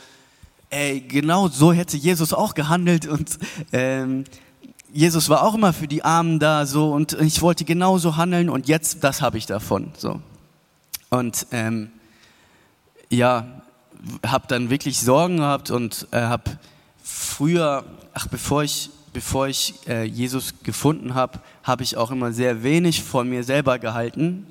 ey, 0.70 1.00
genau 1.00 1.48
so 1.48 1.72
hätte 1.72 1.96
Jesus 1.96 2.32
auch 2.32 2.54
gehandelt. 2.54 3.06
Und 3.06 3.36
ähm, 3.72 4.24
Jesus 4.92 5.28
war 5.28 5.42
auch 5.42 5.54
immer 5.54 5.72
für 5.72 5.88
die 5.88 6.04
Armen 6.04 6.38
da 6.38 6.66
so. 6.66 6.92
Und 6.92 7.14
ich 7.14 7.42
wollte 7.42 7.64
genauso 7.64 8.16
handeln 8.16 8.48
und 8.48 8.68
jetzt 8.68 9.02
das 9.02 9.22
habe 9.22 9.38
ich 9.38 9.46
davon 9.46 9.90
so. 9.98 10.20
Und 11.10 11.48
ähm, 11.50 11.90
ja, 13.08 13.62
habe 14.26 14.46
dann 14.48 14.70
wirklich 14.70 14.98
Sorgen 14.98 15.38
gehabt 15.38 15.70
und 15.70 16.06
äh, 16.10 16.20
habe 16.20 16.58
früher 17.02 17.84
ach, 18.14 18.26
bevor 18.28 18.62
ich, 18.62 18.90
bevor 19.12 19.48
ich 19.48 19.74
äh, 19.88 20.04
Jesus 20.04 20.54
gefunden 20.62 21.14
habe, 21.14 21.40
habe 21.62 21.82
ich 21.82 21.96
auch 21.96 22.10
immer 22.10 22.32
sehr 22.32 22.62
wenig 22.62 23.02
von 23.02 23.28
mir 23.28 23.44
selber 23.44 23.78
gehalten, 23.78 24.46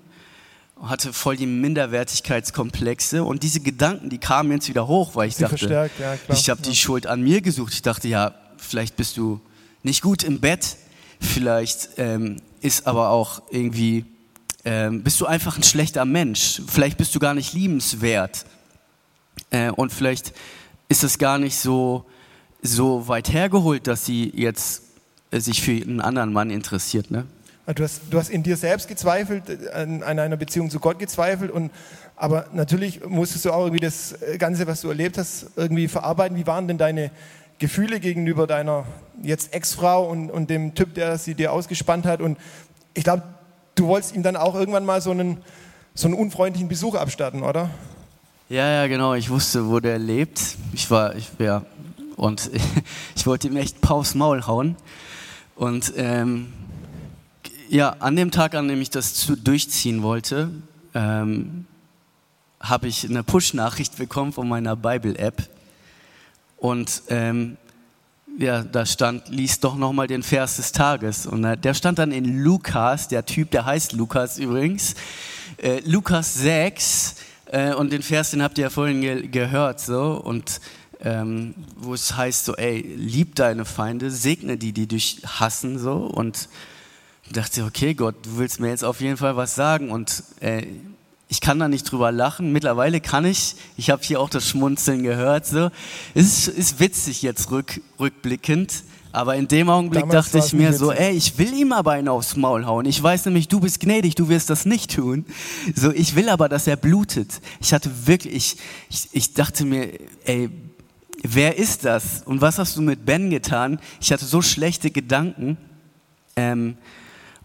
hatte 0.82 1.12
voll 1.12 1.36
die 1.36 1.46
Minderwertigkeitskomplexe 1.46 3.24
und 3.24 3.44
diese 3.44 3.60
Gedanken, 3.60 4.10
die 4.10 4.18
kamen 4.18 4.52
jetzt 4.52 4.70
wieder 4.70 4.88
hoch, 4.88 5.16
weil 5.16 5.28
ich 5.28 5.36
Sie 5.36 5.44
dachte, 5.44 5.68
ja, 5.68 5.86
ich 6.30 6.50
habe 6.50 6.62
ja. 6.62 6.70
die 6.70 6.76
Schuld 6.76 7.06
an 7.06 7.22
mir 7.22 7.42
gesucht. 7.42 7.74
Ich 7.74 7.82
dachte, 7.82 8.08
ja, 8.08 8.34
vielleicht 8.58 8.96
bist 8.96 9.18
du 9.18 9.42
nicht 9.84 10.02
gut 10.02 10.24
im 10.24 10.40
Bett, 10.40 10.78
vielleicht 11.20 11.90
ähm, 11.98 12.38
ist 12.62 12.88
aber 12.88 13.10
auch 13.10 13.42
irgendwie, 13.50 14.06
ähm, 14.64 15.04
bist 15.04 15.20
du 15.20 15.26
einfach 15.26 15.58
ein 15.58 15.64
schlechter 15.64 16.06
Mensch, 16.06 16.62
vielleicht 16.68 16.98
bist 16.98 17.14
du 17.14 17.20
gar 17.20 17.34
nicht 17.34 17.54
liebenswert 17.54 18.46
äh, 19.50 19.70
und 19.72 19.92
vielleicht 19.92 20.34
ist 20.88 21.04
es 21.04 21.18
gar 21.18 21.38
nicht 21.38 21.58
so 21.58 22.06
so 22.62 23.08
weit 23.08 23.32
hergeholt, 23.32 23.88
dass 23.88 24.06
sie 24.06 24.32
jetzt 24.36 24.84
äh, 25.32 25.40
sich 25.40 25.62
für 25.62 25.72
einen 25.72 26.02
anderen 26.02 26.34
Mann 26.34 26.50
interessiert. 26.50 27.12
Ne? 27.12 27.26
Du 27.76 27.84
hast, 27.84 28.02
du 28.10 28.18
hast 28.18 28.30
in 28.30 28.44
dir 28.44 28.58
selbst 28.58 28.88
gezweifelt, 28.88 29.44
an, 29.74 30.02
an 30.02 30.20
einer 30.20 30.38
Beziehung 30.38 30.70
zu 30.70 30.80
Gott 30.80 30.98
gezweifelt, 30.98 31.52
und, 31.52 31.72
aber 32.16 32.48
natürlich 32.52 33.06
musstest 33.06 33.46
du 33.46 33.52
auch 33.52 33.66
irgendwie 33.66 33.86
das 33.86 34.16
Ganze, 34.40 34.66
was 34.66 34.82
du 34.82 34.90
erlebt 34.90 35.18
hast, 35.18 35.52
irgendwie 35.56 35.88
verarbeiten. 35.88 36.36
Wie 36.36 36.48
waren 36.48 36.68
denn 36.68 36.80
deine 36.80 37.12
Gefühle 37.60 38.00
gegenüber 38.00 38.48
deiner 38.48 38.86
jetzt 39.22 39.54
Ex-Frau 39.54 40.10
und, 40.10 40.32
und 40.32 40.50
dem 40.50 40.74
Typ, 40.74 40.96
der 40.96 41.18
sie 41.18 41.36
dir 41.36 41.54
ausgespannt 41.54 42.06
hat? 42.06 42.22
Und 42.22 42.40
ich 42.96 43.04
glaube, 43.04 43.24
du 43.76 43.86
wolltest 43.86 44.16
ihm 44.16 44.24
dann 44.24 44.36
auch 44.36 44.56
irgendwann 44.56 44.86
mal 44.86 45.00
so 45.00 45.12
einen, 45.12 45.38
so 45.94 46.08
einen 46.08 46.16
unfreundlichen 46.16 46.70
Besuch 46.70 46.96
abstatten, 46.96 47.44
oder? 47.44 47.70
Ja, 48.52 48.68
ja, 48.68 48.88
genau. 48.88 49.14
Ich 49.14 49.30
wusste, 49.30 49.68
wo 49.68 49.80
der 49.80 50.00
lebt. 50.00 50.42
Ich 50.74 50.90
war, 50.90 51.16
ich, 51.16 51.30
ja, 51.38 51.62
und 52.16 52.50
ich 53.16 53.28
wollte 53.28 53.48
ihm 53.48 53.56
echt 53.58 53.80
Paus 53.80 54.16
Maul 54.16 54.48
hauen. 54.48 54.76
Und 55.56 55.94
ähm, 55.96 56.52
ja, 57.70 57.96
an 58.00 58.16
dem 58.16 58.32
Tag, 58.32 58.56
an 58.56 58.68
dem 58.68 58.82
ich 58.82 58.90
das 58.90 59.14
zu, 59.14 59.36
durchziehen 59.36 60.02
wollte, 60.02 60.50
ähm, 60.96 61.68
habe 62.60 62.88
ich 62.88 63.08
eine 63.08 63.22
Push-Nachricht 63.22 63.98
bekommen 63.98 64.34
von 64.34 64.50
meiner 64.50 64.76
Bible-App. 64.76 65.48
Und 66.58 67.04
ähm, 67.10 67.56
ja, 68.40 68.64
da 68.64 68.84
stand, 68.88 69.30
lies 69.30 69.60
doch 69.60 69.76
nochmal 69.76 70.08
den 70.08 70.24
Vers 70.24 70.56
des 70.56 70.72
Tages. 70.72 71.28
Und 71.28 71.44
äh, 71.44 71.56
der 71.56 71.76
stand 71.76 72.00
dann 72.00 72.12
in 72.12 72.40
Lukas, 72.40 73.10
der 73.10 73.28
Typ, 73.28 73.52
der 73.52 73.66
heißt 73.66 73.94
Lukas 73.94 74.40
übrigens, 74.40 74.96
äh, 75.58 75.82
Lukas 75.86 76.34
6. 76.34 77.29
Äh, 77.50 77.74
und 77.74 77.92
den 77.92 78.04
Vers, 78.04 78.32
den 78.32 78.42
habt 78.44 78.58
ihr 78.58 78.64
ja 78.64 78.70
vorhin 78.70 79.02
ge 79.02 79.28
gehört. 79.28 79.80
So. 79.80 80.14
Und 80.14 80.62
ähm, 81.02 81.56
wo 81.78 81.94
es 81.94 82.16
heißt 82.16 82.46
so, 82.46 82.56
ey, 82.56 82.82
lieb 82.82 83.36
deine 83.36 83.66
Feinde, 83.66 84.12
segne 84.12 84.58
die, 84.58 84.74
die 84.74 84.88
dich 84.88 85.22
hassen, 85.26 85.80
so. 85.80 85.96
Und 85.96 86.50
dachte, 87.32 87.64
okay, 87.64 87.94
Gott, 87.94 88.16
du 88.24 88.38
willst 88.38 88.60
mir 88.60 88.70
jetzt 88.70 88.84
auf 88.84 89.02
jeden 89.02 89.18
Fall 89.18 89.36
was 89.36 89.56
sagen. 89.56 89.92
Und 89.92 90.24
äh, 90.42 90.66
ich 91.28 91.42
kann 91.42 91.60
da 91.60 91.68
nicht 91.68 91.90
drüber 91.92 92.12
lachen. 92.12 92.52
Mittlerweile 92.52 93.02
kann 93.02 93.26
ich. 93.26 93.56
Ich 93.78 93.90
habe 93.90 94.02
hier 94.04 94.20
auch 94.20 94.30
das 94.30 94.48
Schmunzeln 94.48 95.04
gehört. 95.04 95.46
So, 95.46 95.70
es 96.14 96.48
ist, 96.48 96.58
ist 96.58 96.80
witzig 96.80 97.22
jetzt 97.22 97.52
rück, 97.52 97.82
rückblickend. 98.00 98.84
Aber 99.12 99.36
in 99.36 99.48
dem 99.48 99.70
Augenblick 99.70 100.02
Damals 100.02 100.32
dachte 100.32 100.46
ich 100.46 100.54
mir 100.54 100.72
so, 100.72 100.92
ey, 100.92 101.16
ich 101.16 101.38
will 101.38 101.52
ihm 101.54 101.72
aber 101.72 101.94
einen 101.94 102.08
aufs 102.08 102.36
Maul 102.36 102.66
hauen. 102.66 102.86
Ich 102.86 103.02
weiß 103.02 103.26
nämlich, 103.26 103.48
du 103.48 103.60
bist 103.60 103.80
gnädig, 103.80 104.14
du 104.16 104.30
wirst 104.30 104.50
das 104.52 104.66
nicht 104.66 104.96
tun. 104.96 105.26
So, 105.76 105.92
ich 105.92 106.16
will 106.16 106.30
aber, 106.30 106.48
dass 106.48 106.68
er 106.68 106.76
blutet. 106.76 107.42
Ich 107.60 107.74
hatte 107.74 107.90
wirklich, 108.06 108.36
ich, 108.36 108.58
ich, 108.90 109.10
ich 109.14 109.34
dachte 109.34 109.66
mir, 109.66 109.90
ey, 110.26 110.50
wer 111.24 111.58
ist 111.58 111.86
das? 111.86 112.22
Und 112.24 112.42
was 112.42 112.60
hast 112.60 112.78
du 112.78 112.82
mit 112.82 113.06
Ben 113.06 113.32
getan? 113.32 113.80
Ich 114.00 114.12
hatte 114.12 114.26
so 114.26 114.44
schlechte 114.44 114.92
Gedanken. 114.92 115.58
Ähm, 116.36 116.78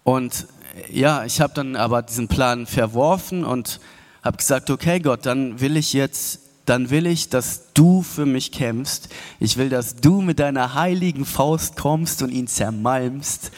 und 0.02 0.46
ja, 0.90 1.24
ich 1.24 1.40
habe 1.40 1.54
dann 1.54 1.76
aber 1.76 2.02
diesen 2.02 2.28
Plan 2.28 2.66
verworfen 2.66 3.44
und 3.44 3.80
habe 4.22 4.36
gesagt, 4.36 4.70
okay 4.70 5.00
Gott, 5.00 5.24
dann 5.24 5.60
will 5.60 5.76
ich 5.76 5.92
jetzt, 5.92 6.40
dann 6.66 6.90
will 6.90 7.06
ich, 7.06 7.28
dass 7.28 7.72
du 7.74 8.02
für 8.02 8.26
mich 8.26 8.52
kämpfst. 8.52 9.08
Ich 9.38 9.56
will, 9.56 9.68
dass 9.68 9.96
du 9.96 10.20
mit 10.20 10.38
deiner 10.38 10.74
heiligen 10.74 11.24
Faust 11.24 11.76
kommst 11.76 12.22
und 12.22 12.30
ihn 12.30 12.46
zermalmst. 12.46 13.50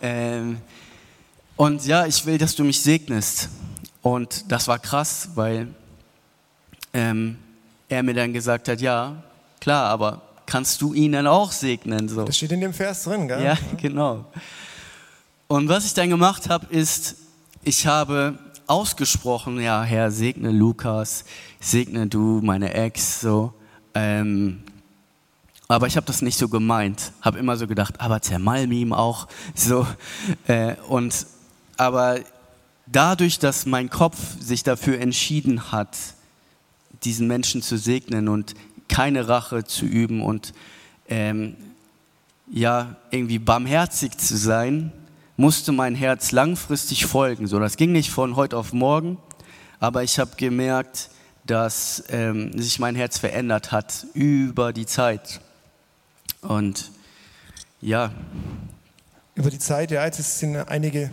Ähm, 0.00 0.58
und 1.56 1.84
ja, 1.86 2.06
ich 2.06 2.24
will, 2.24 2.38
dass 2.38 2.54
du 2.54 2.64
mich 2.64 2.80
segnest. 2.80 3.48
Und 4.00 4.50
das 4.50 4.68
war 4.68 4.78
krass, 4.78 5.30
weil 5.34 5.68
ähm, 6.92 7.38
er 7.88 8.02
mir 8.02 8.14
dann 8.14 8.32
gesagt 8.32 8.68
hat, 8.68 8.80
ja, 8.80 9.22
klar, 9.60 9.86
aber 9.86 10.22
kannst 10.46 10.82
du 10.82 10.92
ihn 10.92 11.12
dann 11.12 11.26
auch 11.26 11.52
segnen? 11.52 12.08
So. 12.08 12.24
Das 12.24 12.36
steht 12.36 12.52
in 12.52 12.60
dem 12.60 12.74
Vers 12.74 13.04
drin, 13.04 13.28
gell? 13.28 13.42
Ja, 13.42 13.58
genau. 13.76 14.24
Und 15.48 15.68
was 15.68 15.84
ich 15.84 15.94
dann 15.94 16.10
gemacht 16.10 16.48
habe, 16.48 16.66
ist, 16.74 17.16
ich 17.62 17.86
habe 17.86 18.38
ausgesprochen, 18.66 19.60
ja, 19.60 19.82
Herr, 19.82 20.10
segne 20.10 20.50
Lukas, 20.50 21.24
segne 21.60 22.06
du 22.06 22.40
meine 22.42 22.74
Ex, 22.74 23.20
so. 23.20 23.52
Ähm, 23.94 24.62
aber 25.68 25.86
ich 25.86 25.96
habe 25.96 26.06
das 26.06 26.22
nicht 26.22 26.38
so 26.38 26.48
gemeint, 26.48 27.12
habe 27.22 27.38
immer 27.38 27.56
so 27.56 27.66
gedacht, 27.66 28.00
aber 28.00 28.20
zermalm 28.20 28.72
ihm 28.72 28.92
auch, 28.92 29.28
so. 29.54 29.86
Äh, 30.46 30.74
und 30.88 31.26
aber 31.76 32.20
dadurch, 32.86 33.38
dass 33.38 33.66
mein 33.66 33.90
Kopf 33.90 34.18
sich 34.40 34.62
dafür 34.62 35.00
entschieden 35.00 35.72
hat, 35.72 35.96
diesen 37.04 37.26
Menschen 37.26 37.62
zu 37.62 37.78
segnen 37.78 38.28
und 38.28 38.54
keine 38.88 39.28
Rache 39.28 39.64
zu 39.64 39.86
üben 39.86 40.22
und 40.22 40.52
ähm, 41.08 41.56
ja 42.50 42.96
irgendwie 43.10 43.38
barmherzig 43.38 44.18
zu 44.18 44.36
sein, 44.36 44.92
musste 45.36 45.72
mein 45.72 45.94
Herz 45.94 46.32
langfristig 46.32 47.06
folgen. 47.06 47.46
So, 47.46 47.58
das 47.58 47.76
ging 47.76 47.92
nicht 47.92 48.10
von 48.10 48.36
heute 48.36 48.56
auf 48.56 48.72
morgen, 48.72 49.18
aber 49.80 50.02
ich 50.02 50.18
habe 50.18 50.32
gemerkt, 50.36 51.10
dass 51.44 52.04
ähm, 52.10 52.56
sich 52.60 52.78
mein 52.78 52.94
Herz 52.94 53.18
verändert 53.18 53.72
hat 53.72 54.06
über 54.14 54.72
die 54.72 54.86
Zeit. 54.86 55.40
Und 56.40 56.90
ja, 57.80 58.12
Über 59.34 59.48
die 59.48 59.58
Zeit, 59.58 59.90
ja, 59.90 60.04
jetzt 60.04 60.38
sind 60.38 60.56
einige, 60.56 61.10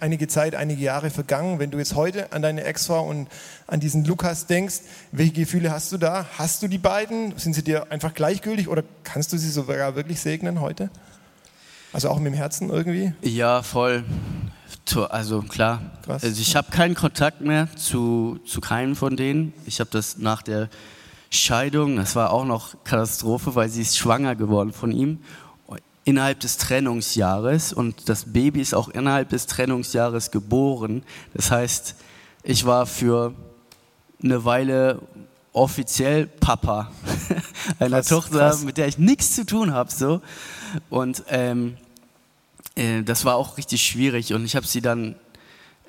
einige 0.00 0.28
Zeit, 0.28 0.54
einige 0.54 0.82
Jahre 0.82 1.08
vergangen. 1.08 1.58
Wenn 1.58 1.70
du 1.70 1.78
jetzt 1.78 1.94
heute 1.94 2.30
an 2.30 2.42
deine 2.42 2.64
Ex-Frau 2.64 3.08
und 3.08 3.28
an 3.66 3.80
diesen 3.80 4.04
Lukas 4.04 4.46
denkst, 4.46 4.80
welche 5.10 5.32
Gefühle 5.32 5.70
hast 5.70 5.90
du 5.90 5.96
da? 5.96 6.26
Hast 6.36 6.62
du 6.62 6.68
die 6.68 6.76
beiden? 6.76 7.38
Sind 7.38 7.54
sie 7.54 7.64
dir 7.64 7.90
einfach 7.90 8.12
gleichgültig 8.12 8.68
oder 8.68 8.84
kannst 9.04 9.32
du 9.32 9.38
sie 9.38 9.48
sogar 9.48 9.96
wirklich 9.96 10.20
segnen 10.20 10.60
heute? 10.60 10.90
Also 11.92 12.08
auch 12.08 12.18
mit 12.18 12.32
dem 12.32 12.34
Herzen 12.34 12.70
irgendwie? 12.70 13.12
Ja, 13.22 13.62
voll. 13.62 14.04
Also 15.10 15.42
klar. 15.42 15.80
Krass. 16.04 16.24
Also 16.24 16.40
ich 16.40 16.56
habe 16.56 16.70
keinen 16.70 16.94
Kontakt 16.94 17.40
mehr 17.40 17.68
zu, 17.76 18.38
zu 18.44 18.60
keinem 18.60 18.96
von 18.96 19.16
denen. 19.16 19.52
Ich 19.64 19.80
habe 19.80 19.90
das 19.90 20.18
nach 20.18 20.42
der 20.42 20.68
Scheidung, 21.30 21.96
das 21.96 22.14
war 22.14 22.30
auch 22.30 22.44
noch 22.44 22.74
Katastrophe, 22.84 23.54
weil 23.54 23.68
sie 23.70 23.82
ist 23.82 23.96
schwanger 23.96 24.34
geworden 24.34 24.72
von 24.72 24.92
ihm 24.92 25.18
innerhalb 26.04 26.40
des 26.40 26.56
Trennungsjahres 26.56 27.72
und 27.72 28.08
das 28.08 28.32
Baby 28.32 28.60
ist 28.60 28.74
auch 28.74 28.88
innerhalb 28.88 29.28
des 29.28 29.46
Trennungsjahres 29.46 30.30
geboren. 30.30 31.04
Das 31.34 31.50
heißt, 31.50 31.94
ich 32.42 32.66
war 32.66 32.86
für 32.86 33.34
eine 34.22 34.44
Weile 34.44 35.00
offiziell 35.52 36.26
Papa 36.26 36.90
einer 37.78 37.98
Krass, 37.98 38.08
Tochter, 38.08 38.38
krass. 38.38 38.64
mit 38.64 38.78
der 38.78 38.88
ich 38.88 38.98
nichts 38.98 39.34
zu 39.34 39.46
tun 39.46 39.72
habe. 39.72 39.90
So. 39.90 40.22
Und 40.90 41.22
ähm, 41.28 41.76
äh, 42.74 43.02
das 43.02 43.24
war 43.24 43.36
auch 43.36 43.56
richtig 43.56 43.82
schwierig 43.82 44.34
und 44.34 44.44
ich 44.44 44.56
habe 44.56 44.66
sie 44.66 44.80
dann 44.80 45.16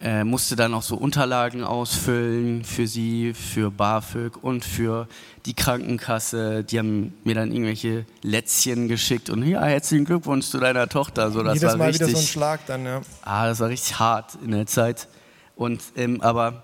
äh, 0.04 0.26
musste 0.26 0.58
dann 0.58 0.74
auch 0.74 0.82
so 0.82 0.98
Unterlagen 0.98 1.64
ausfüllen 1.64 2.66
für 2.66 2.88
sie, 2.88 3.34
für 3.34 3.72
BAföG 3.72 4.36
und 4.44 4.66
für 4.66 5.08
die 5.46 5.54
Krankenkasse. 5.54 6.66
Die 6.66 6.78
haben 6.78 7.14
mir 7.24 7.36
dann 7.36 7.54
irgendwelche 7.54 8.06
Lätzchen 8.22 8.90
geschickt 8.90 9.30
und 9.30 9.48
ja, 9.48 9.64
herzlichen 9.64 10.04
Glückwunsch 10.04 10.48
zu 10.48 10.60
deiner 10.60 10.90
Tochter. 10.90 11.32
So, 11.32 11.42
das 11.42 11.56
Jedes 11.56 11.70
war 11.70 11.78
Mal 11.78 11.86
richtig, 11.86 12.08
wieder 12.08 12.18
so 12.18 12.24
ein 12.24 12.28
Schlag 12.28 12.66
dann, 12.66 12.86
ja. 12.86 13.02
Ah, 13.22 13.48
das 13.48 13.62
war 13.62 13.70
richtig 13.70 13.98
hart 13.98 14.38
in 14.44 14.52
der 14.52 14.66
Zeit. 14.66 15.08
Und 15.56 15.82
ähm, 15.96 16.20
aber 16.20 16.64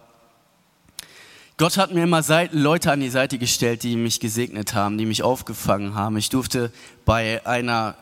Gott 1.57 1.77
hat 1.77 1.93
mir 1.93 2.03
immer 2.03 2.21
Leute 2.51 2.91
an 2.91 2.99
die 2.99 3.09
Seite 3.09 3.37
gestellt, 3.37 3.83
die 3.83 3.95
mich 3.95 4.19
gesegnet 4.19 4.73
haben, 4.73 4.97
die 4.97 5.05
mich 5.05 5.23
aufgefangen 5.23 5.95
haben. 5.95 6.17
Ich 6.17 6.29
durfte 6.29 6.71
bei 7.05 7.45
einer 7.45 7.95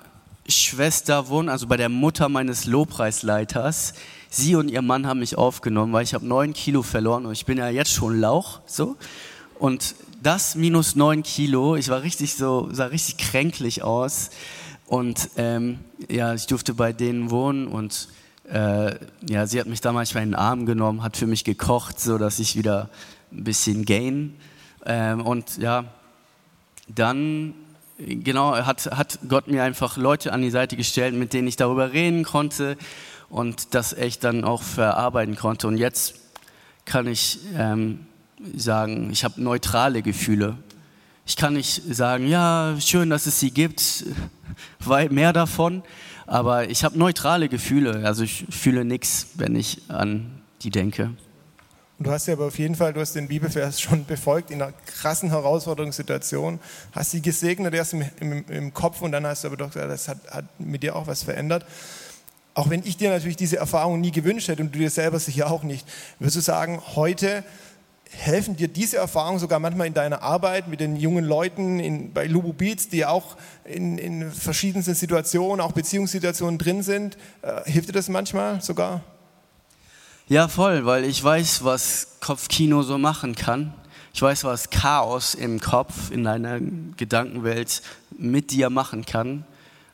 Schwester 0.48 1.27
wohnen, 1.27 1.50
also 1.50 1.68
bei 1.68 1.77
der 1.77 1.89
Mutter 1.89 2.30
meines 2.30 2.66
Lobpreisleiters. 2.66 3.94
Sie 4.30 4.56
und 4.56 4.70
ihr 4.70 4.82
Mann 4.82 5.08
haben 5.08 5.20
mich 5.20 5.38
aufgenommen, 5.38 5.94
weil 5.94 6.04
ich 6.04 6.13
habe 6.13 6.25
neun 6.25 6.54
Kilo 6.54 6.84
verloren 6.84 7.25
und 7.25 7.34
ich 7.34 7.46
bin 7.46 7.58
ja 7.58 7.70
jetzt 7.70 7.92
schon 7.92 8.20
Lauch, 8.20 8.62
so. 8.66 8.96
Und 9.60 9.96
das 10.22 10.56
minus 10.56 10.96
neun 10.96 11.24
Kilo, 11.24 11.75
ich 11.75 11.89
war 11.89 12.01
richtig 12.01 12.36
so, 12.36 12.70
sah 12.72 12.86
richtig 12.86 13.18
kränklich 13.18 13.84
aus. 13.84 14.30
Und 14.86 15.30
ähm, 15.36 15.80
ja, 16.10 16.34
ich 16.34 16.48
durfte 16.48 16.74
bei 16.74 16.94
denen 16.94 17.30
wohnen 17.30 17.68
und 17.68 18.08
äh, 18.50 18.96
ja, 19.27 19.46
sie 19.46 19.60
hat 19.60 19.68
mich 19.68 19.82
damals 19.82 20.13
bei 20.13 20.22
den 20.22 20.36
Arm 20.36 20.66
genommen, 20.66 21.04
hat 21.04 21.18
für 21.18 21.27
mich 21.27 21.44
gekocht, 21.44 22.00
so 22.00 22.18
dass 22.18 22.39
ich 22.39 22.56
wieder 22.56 22.89
ein 23.32 23.44
bisschen 23.44 23.84
gain. 23.84 24.36
Ähm, 24.86 25.25
und 25.25 25.58
ja, 25.58 25.86
dann 26.88 27.54
genau 27.98 28.56
hat, 28.56 28.86
hat 28.86 29.20
Gott 29.27 29.48
mir 29.48 29.63
einfach 29.63 29.98
Leute 29.98 30.34
an 30.34 30.42
die 30.42 30.51
Seite 30.51 30.75
gestellt, 30.75 31.16
mit 31.16 31.34
denen 31.34 31.48
ich 31.48 31.56
darüber 31.56 31.94
reden 31.94 32.24
konnte 32.24 32.77
und 33.30 33.74
das 33.74 33.94
echt 33.94 34.24
dann 34.24 34.44
auch 34.44 34.62
verarbeiten 34.62 35.36
konnte. 35.36 35.68
Und 35.68 35.77
jetzt 35.77 36.16
kann 36.86 37.08
ich 37.08 37.39
ähm, 37.56 38.06
sagen, 38.56 39.10
ich 39.12 39.24
habe 39.24 39.42
neutrale 39.42 40.01
Gefühle. 40.01 40.58
Ich 41.25 41.36
kann 41.36 41.54
nicht 41.54 41.82
sagen, 41.94 42.27
ja, 42.27 42.75
schön, 42.80 43.10
dass 43.10 43.25
es 43.25 43.39
sie 43.39 43.51
gibt, 43.51 44.06
weil 44.80 45.10
mehr 45.10 45.34
davon, 45.34 45.84
aber 46.25 46.70
ich 46.70 46.84
habe 46.84 46.98
neutrale 46.98 47.50
Gefühle. 47.50 48.06
Also 48.06 48.24
ich 48.24 48.46
fühle 48.50 48.86
nichts, 48.86 49.27
wenn 49.36 49.56
ich 49.56 49.82
an 49.89 50.42
die 50.62 50.70
denke. 50.70 51.12
Und 51.98 52.06
du 52.06 52.12
hast 52.12 52.27
ja 52.27 52.34
aber 52.34 52.46
auf 52.46 52.60
jeden 52.60 52.75
Fall, 52.75 52.94
du 52.94 53.00
hast 53.00 53.13
den 53.13 53.27
Bibelvers 53.27 53.82
schon 53.82 54.06
befolgt 54.06 54.51
in 54.51 54.62
einer 54.62 54.74
krassen 54.86 55.30
Herausforderungssituation, 55.30 56.60
hast 56.92 57.12
sie 57.12 57.22
gesegnet 57.22 57.74
erst 57.74 57.94
im, 57.94 58.06
im, 58.20 58.46
im 58.50 58.74
Kopf 58.74 59.01
und 59.01 59.12
dann 59.12 59.25
hast 59.25 59.44
du 59.44 59.48
aber 59.48 59.58
doch 59.58 59.72
gesagt, 59.72 59.89
das 59.92 60.08
hat, 60.08 60.18
hat 60.30 60.46
mit 60.60 60.84
dir 60.84 60.96
auch 60.96 61.08
was 61.08 61.24
verändert. 61.24 61.66
Auch 62.54 62.70
wenn 62.70 62.84
ich 62.86 62.98
dir 62.98 63.10
natürlich 63.10 63.38
diese 63.38 63.58
Erfahrung 63.58 64.00
nie 64.01 64.12
gewünscht 64.12 64.48
hätte 64.48 64.63
und 64.63 64.74
du 64.74 64.80
dir 64.80 64.89
selber 64.89 65.20
sicher 65.20 65.50
auch 65.51 65.63
nicht, 65.63 65.88
würdest 66.20 66.38
du 66.38 66.42
sagen, 66.42 66.82
heute 66.96 67.44
helfen 68.12 68.56
dir 68.56 68.68
diese 68.68 68.98
Erfahrungen 68.98 69.39
sogar 69.39 69.60
manchmal 69.60 69.88
in 69.88 69.94
deiner 69.94 70.22
Arbeit 70.22 70.68
mit 70.68 70.80
den 70.80 70.96
jungen 70.96 71.25
Leuten 71.25 71.80
in, 71.80 72.13
bei 72.13 72.25
Lubu 72.25 72.54
Beats, 72.54 72.89
die 72.89 73.06
auch 73.06 73.38
in, 73.66 73.98
in 73.98 74.32
verschiedensten 74.32 74.96
Situationen, 74.96 75.62
auch 75.62 75.72
Beziehungssituationen 75.72 76.58
drin 76.58 76.84
sind. 76.84 77.18
Äh, 77.42 77.70
hilft 77.70 77.89
dir 77.89 77.94
das 77.94 78.08
manchmal 78.08 78.62
sogar? 78.62 79.04
Ja, 80.29 80.50
voll, 80.50 80.86
weil 80.86 81.05
ich 81.05 81.24
weiß, 81.24 81.63
was 81.63 82.17
Kopfkino 82.19 82.84
so 82.84 82.98
machen 82.98 83.34
kann. 83.34 83.74
Ich 84.13 84.22
weiß, 84.22 84.43
was 84.43 84.69
Chaos 84.69 85.34
im 85.36 85.62
Kopf, 85.62 86.12
in 86.12 86.25
deiner 86.25 86.60
Gedankenwelt 86.98 87.81
mit 88.17 88.51
dir 88.51 88.69
machen 88.69 89.05
kann. 89.05 89.46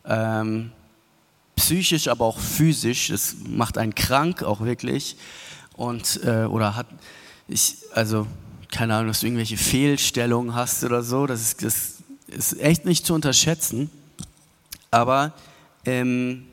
Ähm, 0.06 0.72
psychisch, 1.56 2.08
aber 2.08 2.26
auch 2.26 2.40
physisch. 2.40 3.12
Es 3.12 3.36
macht 3.48 3.78
einen 3.78 3.94
krank, 3.94 4.42
auch 4.42 4.62
wirklich. 4.62 5.18
Und, 5.76 6.24
äh, 6.24 6.46
oder 6.46 6.76
hat, 6.76 6.88
ich, 7.48 7.76
also, 7.94 8.26
keine 8.72 8.96
Ahnung, 8.96 9.10
dass 9.10 9.20
du 9.20 9.28
irgendwelche 9.28 9.58
Fehlstellungen 9.58 10.56
hast 10.56 10.84
oder 10.84 11.04
so. 11.04 11.28
Das 11.28 11.42
ist, 11.42 11.64
das 11.64 12.02
ist 12.28 12.60
echt 12.60 12.86
nicht 12.86 13.06
zu 13.06 13.14
unterschätzen. 13.14 13.92
Aber 14.90 15.34
ähm, 15.86 16.48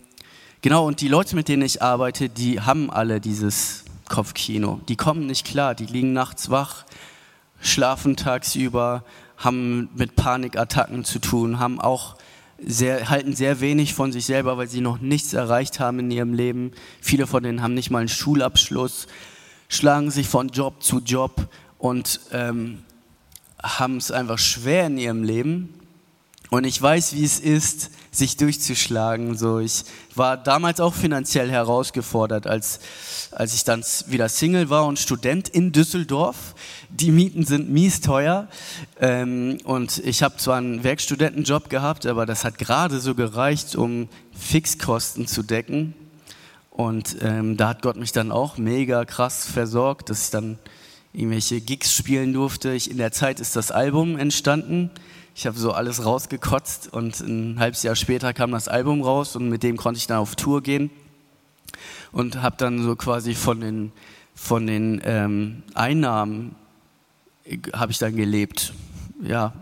Genau, 0.62 0.86
und 0.86 1.00
die 1.00 1.08
Leute, 1.08 1.36
mit 1.36 1.48
denen 1.48 1.62
ich 1.62 1.80
arbeite, 1.80 2.28
die 2.28 2.60
haben 2.60 2.90
alle 2.90 3.18
dieses 3.18 3.84
Kopfkino. 4.10 4.78
Die 4.88 4.96
kommen 4.96 5.26
nicht 5.26 5.46
klar, 5.46 5.74
die 5.74 5.86
liegen 5.86 6.12
nachts 6.12 6.50
wach, 6.50 6.84
schlafen 7.62 8.14
tagsüber, 8.14 9.02
haben 9.38 9.88
mit 9.94 10.16
Panikattacken 10.16 11.04
zu 11.04 11.18
tun, 11.18 11.58
haben 11.58 11.80
auch 11.80 12.16
sehr, 12.62 13.08
halten 13.08 13.34
sehr 13.34 13.60
wenig 13.60 13.94
von 13.94 14.12
sich 14.12 14.26
selber, 14.26 14.58
weil 14.58 14.68
sie 14.68 14.82
noch 14.82 15.00
nichts 15.00 15.32
erreicht 15.32 15.80
haben 15.80 15.98
in 15.98 16.10
ihrem 16.10 16.34
Leben. 16.34 16.72
Viele 17.00 17.26
von 17.26 17.42
denen 17.42 17.62
haben 17.62 17.72
nicht 17.72 17.90
mal 17.90 18.00
einen 18.00 18.08
Schulabschluss, 18.08 19.06
schlagen 19.70 20.10
sich 20.10 20.28
von 20.28 20.48
Job 20.48 20.82
zu 20.82 21.00
Job 21.00 21.48
und 21.78 22.20
ähm, 22.32 22.80
haben 23.62 23.96
es 23.96 24.10
einfach 24.10 24.38
schwer 24.38 24.88
in 24.88 24.98
ihrem 24.98 25.22
Leben. 25.22 25.79
Und 26.50 26.64
ich 26.64 26.82
weiß, 26.82 27.14
wie 27.14 27.24
es 27.24 27.38
ist, 27.38 27.90
sich 28.10 28.36
durchzuschlagen. 28.36 29.36
So, 29.36 29.60
ich 29.60 29.84
war 30.16 30.36
damals 30.36 30.80
auch 30.80 30.94
finanziell 30.94 31.48
herausgefordert, 31.48 32.48
als, 32.48 32.80
als 33.30 33.54
ich 33.54 33.62
dann 33.62 33.84
wieder 34.08 34.28
Single 34.28 34.68
war 34.68 34.86
und 34.86 34.98
Student 34.98 35.48
in 35.48 35.70
Düsseldorf. 35.70 36.56
Die 36.88 37.12
Mieten 37.12 37.46
sind 37.46 37.70
mies 37.70 38.00
teuer. 38.00 38.48
Ähm, 39.00 39.58
und 39.62 39.98
ich 39.98 40.24
habe 40.24 40.38
zwar 40.38 40.56
einen 40.56 40.82
Werkstudentenjob 40.82 41.70
gehabt, 41.70 42.04
aber 42.04 42.26
das 42.26 42.44
hat 42.44 42.58
gerade 42.58 42.98
so 42.98 43.14
gereicht, 43.14 43.76
um 43.76 44.08
Fixkosten 44.32 45.28
zu 45.28 45.44
decken. 45.44 45.94
Und 46.70 47.16
ähm, 47.22 47.56
da 47.56 47.68
hat 47.68 47.82
Gott 47.82 47.96
mich 47.96 48.10
dann 48.10 48.32
auch 48.32 48.58
mega 48.58 49.04
krass 49.04 49.46
versorgt, 49.46 50.10
dass 50.10 50.24
ich 50.24 50.30
dann 50.30 50.58
irgendwelche 51.12 51.60
Gigs 51.60 51.94
spielen 51.94 52.32
durfte. 52.32 52.72
Ich, 52.72 52.90
in 52.90 52.96
der 52.96 53.12
Zeit 53.12 53.38
ist 53.38 53.54
das 53.54 53.70
Album 53.70 54.18
entstanden 54.18 54.90
ich 55.34 55.46
habe 55.46 55.58
so 55.58 55.72
alles 55.72 56.04
rausgekotzt 56.04 56.92
und 56.92 57.20
ein 57.20 57.58
halbes 57.58 57.82
Jahr 57.82 57.96
später 57.96 58.32
kam 58.32 58.52
das 58.52 58.68
Album 58.68 59.02
raus 59.02 59.36
und 59.36 59.48
mit 59.48 59.62
dem 59.62 59.76
konnte 59.76 59.98
ich 59.98 60.06
dann 60.06 60.18
auf 60.18 60.36
Tour 60.36 60.62
gehen 60.62 60.90
und 62.12 62.42
habe 62.42 62.56
dann 62.58 62.82
so 62.82 62.96
quasi 62.96 63.34
von 63.34 63.60
den, 63.60 63.92
von 64.34 64.66
den 64.66 65.00
ähm, 65.04 65.62
Einnahmen 65.74 66.56
habe 67.72 67.92
ich 67.92 67.98
dann 67.98 68.16
gelebt. 68.16 68.72
Ja, 69.22 69.52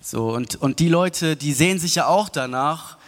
so 0.00 0.32
und, 0.32 0.56
und 0.56 0.78
die 0.78 0.88
Leute, 0.88 1.36
die 1.36 1.52
sehen 1.52 1.78
sich 1.78 1.94
ja 1.94 2.06
auch 2.06 2.28
danach, 2.28 2.98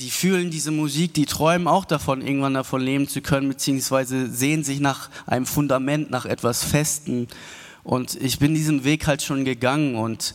die 0.00 0.10
fühlen 0.10 0.50
diese 0.50 0.70
Musik, 0.70 1.14
die 1.14 1.26
träumen 1.26 1.66
auch 1.66 1.84
davon, 1.84 2.22
irgendwann 2.22 2.54
davon 2.54 2.80
leben 2.80 3.08
zu 3.08 3.20
können, 3.20 3.48
beziehungsweise 3.48 4.30
sehen 4.30 4.62
sich 4.62 4.78
nach 4.78 5.10
einem 5.26 5.44
Fundament, 5.44 6.10
nach 6.10 6.24
etwas 6.24 6.62
Festen. 6.62 7.26
Und 7.82 8.14
ich 8.14 8.38
bin 8.38 8.54
diesen 8.54 8.84
Weg 8.84 9.06
halt 9.06 9.22
schon 9.22 9.44
gegangen 9.44 9.96
und 9.96 10.34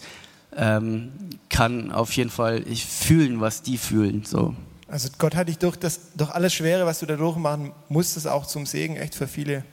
ähm, 0.58 1.12
kann 1.50 1.92
auf 1.92 2.12
jeden 2.14 2.30
Fall 2.30 2.64
ich 2.68 2.86
fühlen, 2.86 3.42
was 3.42 3.62
die 3.62 3.78
fühlen. 3.78 4.24
So. 4.26 4.56
Also 4.88 5.10
Gott 5.18 5.36
hat 5.36 5.48
dich 5.48 5.58
durch, 5.58 5.76
das, 5.76 6.14
durch 6.16 6.32
alles 6.32 6.54
Schwere, 6.54 6.86
was 6.86 7.00
du 7.00 7.06
da 7.06 7.16
durchmachen 7.16 7.72
musstest, 7.90 8.28
auch 8.28 8.46
zum 8.46 8.66
Segen 8.66 8.96
echt 8.96 9.16
für 9.16 9.28
viele 9.28 9.64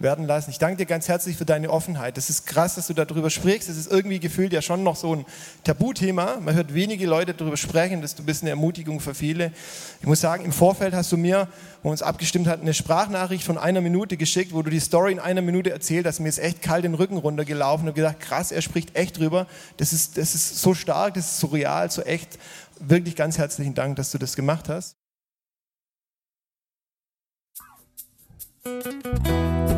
werden 0.00 0.26
lassen. 0.26 0.50
Ich 0.50 0.58
danke 0.58 0.78
dir 0.78 0.86
ganz 0.86 1.08
herzlich 1.08 1.36
für 1.36 1.44
deine 1.44 1.70
Offenheit. 1.70 2.16
Das 2.16 2.30
ist 2.30 2.46
krass, 2.46 2.74
dass 2.74 2.86
du 2.86 2.94
darüber 2.94 3.28
sprichst. 3.28 3.68
Das 3.68 3.76
ist 3.76 3.90
irgendwie 3.90 4.18
gefühlt 4.18 4.52
ja 4.52 4.62
schon 4.62 4.82
noch 4.82 4.96
so 4.96 5.14
ein 5.14 5.26
Tabuthema. 5.62 6.38
Man 6.40 6.54
hört 6.54 6.72
wenige 6.72 7.06
Leute 7.06 7.34
darüber 7.34 7.56
sprechen. 7.56 8.00
Das, 8.00 8.14
du 8.14 8.24
bist 8.24 8.42
eine 8.42 8.50
Ermutigung 8.50 9.00
für 9.00 9.14
viele. 9.14 9.52
Ich 10.00 10.06
muss 10.06 10.20
sagen, 10.20 10.44
im 10.44 10.52
Vorfeld 10.52 10.94
hast 10.94 11.12
du 11.12 11.18
mir, 11.18 11.48
wo 11.82 11.90
uns 11.90 12.02
abgestimmt 12.02 12.48
hatten, 12.48 12.62
eine 12.62 12.72
Sprachnachricht 12.74 13.44
von 13.44 13.58
einer 13.58 13.82
Minute 13.82 14.16
geschickt, 14.16 14.54
wo 14.54 14.62
du 14.62 14.70
die 14.70 14.80
Story 14.80 15.12
in 15.12 15.20
einer 15.20 15.42
Minute 15.42 15.70
erzählt 15.70 16.06
hast. 16.06 16.18
Mir 16.20 16.30
ist 16.30 16.38
echt 16.38 16.62
kalt 16.62 16.84
den 16.84 16.94
Rücken 16.94 17.18
runtergelaufen 17.18 17.86
und 17.86 17.94
gedacht, 17.94 18.20
krass, 18.20 18.52
er 18.52 18.62
spricht 18.62 18.96
echt 18.96 19.18
drüber. 19.18 19.46
Das 19.76 19.92
ist, 19.92 20.16
das 20.16 20.34
ist 20.34 20.60
so 20.60 20.72
stark, 20.72 21.14
das 21.14 21.26
ist 21.26 21.40
so 21.40 21.48
real, 21.48 21.90
so 21.90 22.02
echt. 22.02 22.38
Wirklich 22.82 23.14
ganz 23.14 23.36
herzlichen 23.36 23.74
Dank, 23.74 23.96
dass 23.96 24.10
du 24.10 24.16
das 24.16 24.36
gemacht 24.36 24.70
hast. 24.70 24.96